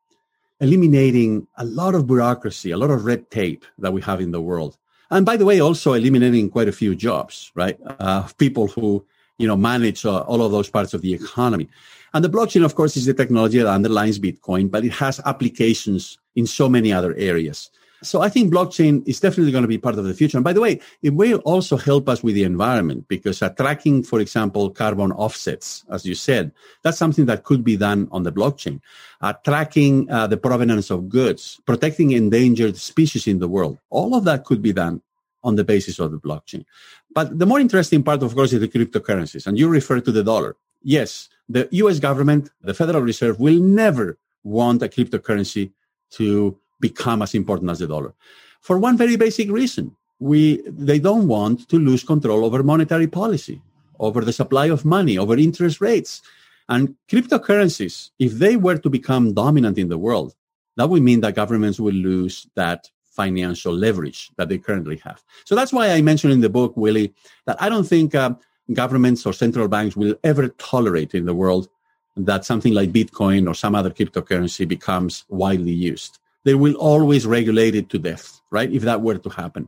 [0.60, 4.42] eliminating a lot of bureaucracy, a lot of red tape that we have in the
[4.42, 4.78] world.
[5.10, 7.78] And by the way, also eliminating quite a few jobs, right?
[8.00, 9.06] Uh, people who,
[9.38, 11.70] you know, manage uh, all of those parts of the economy.
[12.14, 16.18] And the blockchain, of course, is the technology that underlines Bitcoin, but it has applications
[16.36, 17.70] in so many other areas.
[18.04, 20.38] So I think blockchain is definitely going to be part of the future.
[20.38, 24.04] And by the way, it will also help us with the environment because uh, tracking,
[24.04, 26.52] for example, carbon offsets, as you said,
[26.84, 28.82] that's something that could be done on the blockchain.
[29.22, 34.26] Uh, tracking uh, the provenance of goods, protecting endangered species in the world, all of
[34.26, 35.02] that could be done
[35.44, 36.66] on the basis of the blockchain.
[37.14, 39.48] But the more interesting part, of course, is the cryptocurrencies.
[39.48, 40.56] And you refer to the dollar.
[40.84, 45.72] Yes, the US government, the Federal Reserve will never want a cryptocurrency
[46.12, 48.14] to become as important as the dollar
[48.62, 49.96] for one very basic reason.
[50.20, 53.62] We, they don't want to lose control over monetary policy,
[54.00, 56.22] over the supply of money, over interest rates.
[56.70, 60.36] And cryptocurrencies, if they were to become dominant in the world,
[60.76, 65.24] that would mean that governments will lose that financial leverage that they currently have.
[65.46, 67.14] So that's why I mentioned in the book, Willie,
[67.46, 68.36] that I don't think uh,
[68.74, 71.70] governments or central banks will ever tolerate in the world
[72.18, 77.76] that something like Bitcoin or some other cryptocurrency becomes widely used they will always regulate
[77.76, 78.72] it to death, right?
[78.72, 79.68] If that were to happen.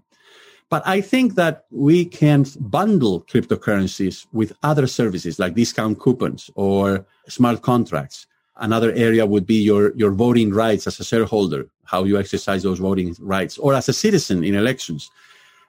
[0.69, 7.05] But I think that we can bundle cryptocurrencies with other services like discount coupons or
[7.27, 8.27] smart contracts.
[8.55, 12.79] Another area would be your, your voting rights as a shareholder, how you exercise those
[12.79, 15.11] voting rights, or as a citizen in elections.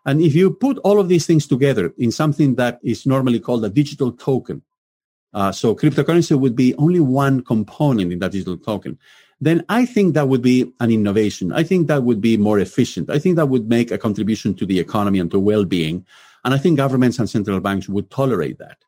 [0.06, 3.64] And if you put all of these things together in something that is normally called
[3.64, 4.62] a digital token,
[5.34, 8.96] uh, so cryptocurrency would be only one component in that digital token
[9.40, 11.52] then I think that would be an innovation.
[11.52, 13.08] I think that would be more efficient.
[13.08, 16.04] I think that would make a contribution to the economy and to well-being.
[16.44, 18.78] And I think governments and central banks would tolerate that.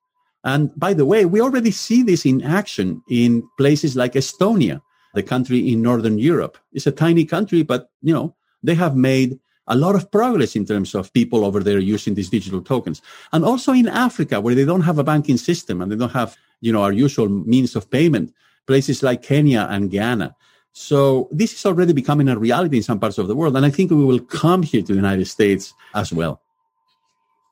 [0.44, 4.82] And by the way, we already see this in action in places like Estonia,
[5.14, 6.58] the country in Northern Europe.
[6.72, 9.38] It's a tiny country, but you know, they have made
[9.68, 13.00] a lot of progress in terms of people over there using these digital tokens.
[13.32, 16.36] And also in Africa, where they don't have a banking system and they don't have,
[16.60, 18.34] you know, our usual means of payment,
[18.66, 20.34] places like Kenya and Ghana.
[20.72, 23.56] So this is already becoming a reality in some parts of the world.
[23.56, 26.40] And I think we will come here to the United States as well.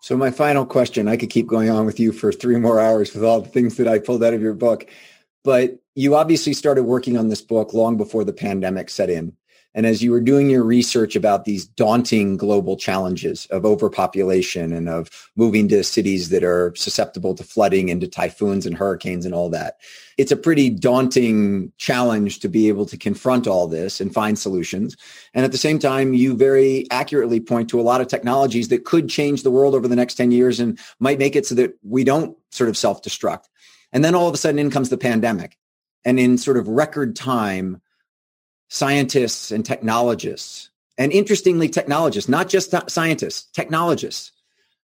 [0.01, 3.13] So my final question, I could keep going on with you for three more hours
[3.13, 4.89] with all the things that I pulled out of your book,
[5.45, 9.37] but you obviously started working on this book long before the pandemic set in.
[9.75, 14.89] And as you were doing your research about these daunting global challenges of overpopulation and
[14.89, 19.35] of moving to cities that are susceptible to flooding and to typhoons and hurricanes and
[19.35, 19.79] all that,
[20.19, 24.97] it's a pretty daunting challenge to be able to confront all this and find solutions.
[25.35, 28.85] And at the same time, you very accurately point to a lot of technologies that
[28.85, 31.75] could change the world over the next 10 years and might make it so that
[31.83, 33.45] we don't sort of self destruct.
[33.93, 35.57] And then all of a sudden in comes the pandemic.
[36.05, 37.81] And in sort of record time,
[38.71, 44.33] scientists and technologists, and interestingly, technologists, not just scientists, technologists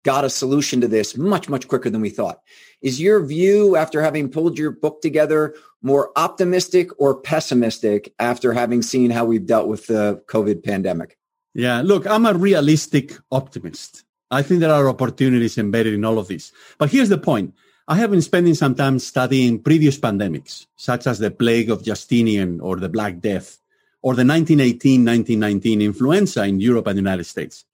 [0.03, 2.39] got a solution to this much, much quicker than we thought.
[2.81, 8.81] Is your view after having pulled your book together more optimistic or pessimistic after having
[8.81, 11.17] seen how we've dealt with the COVID pandemic?
[11.53, 14.03] Yeah, look, I'm a realistic optimist.
[14.31, 16.51] I think there are opportunities embedded in all of this.
[16.77, 17.53] But here's the point.
[17.87, 22.59] I have been spending some time studying previous pandemics, such as the plague of Justinian
[22.59, 23.57] or the Black Death,
[24.01, 27.65] or the 1918-1919 influenza in Europe and the United States.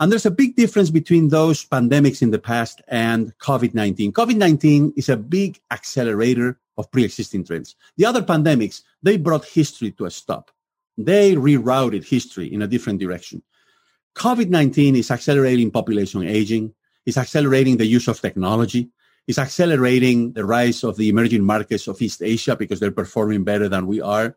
[0.00, 4.12] And there's a big difference between those pandemics in the past and COVID-19.
[4.12, 7.74] COVID-19 is a big accelerator of pre-existing trends.
[7.96, 10.52] The other pandemics, they brought history to a stop.
[10.96, 13.42] They rerouted history in a different direction.
[14.14, 18.90] COVID-19 is accelerating population aging, is accelerating the use of technology,
[19.26, 23.68] is accelerating the rise of the emerging markets of East Asia because they're performing better
[23.68, 24.36] than we are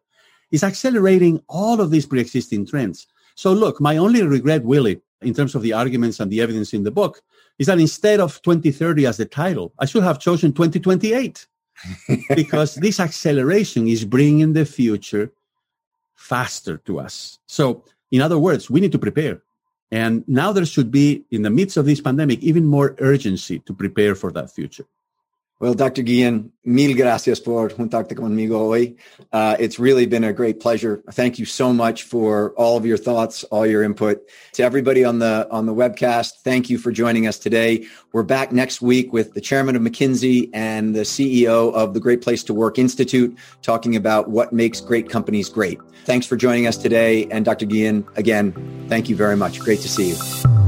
[0.51, 3.07] is accelerating all of these pre-existing trends.
[3.35, 6.83] So look, my only regret, Willie, in terms of the arguments and the evidence in
[6.83, 7.21] the book,
[7.59, 11.47] is that instead of 2030 as the title, I should have chosen 2028
[12.35, 15.31] because this acceleration is bringing the future
[16.15, 17.39] faster to us.
[17.47, 19.41] So in other words, we need to prepare.
[19.91, 23.73] And now there should be, in the midst of this pandemic, even more urgency to
[23.73, 24.85] prepare for that future.
[25.61, 26.01] Well, Dr.
[26.01, 28.95] Guillen, mil gracias por juntarte conmigo hoy.
[29.31, 31.03] Uh, it's really been a great pleasure.
[31.11, 34.27] Thank you so much for all of your thoughts, all your input.
[34.53, 37.85] To everybody on the on the webcast, thank you for joining us today.
[38.11, 42.23] We're back next week with the chairman of McKinsey and the CEO of the Great
[42.23, 45.79] Place to Work Institute, talking about what makes great companies great.
[46.05, 47.67] Thanks for joining us today, and Dr.
[47.67, 48.51] Guillen, again,
[48.89, 49.59] thank you very much.
[49.59, 50.60] Great to see you.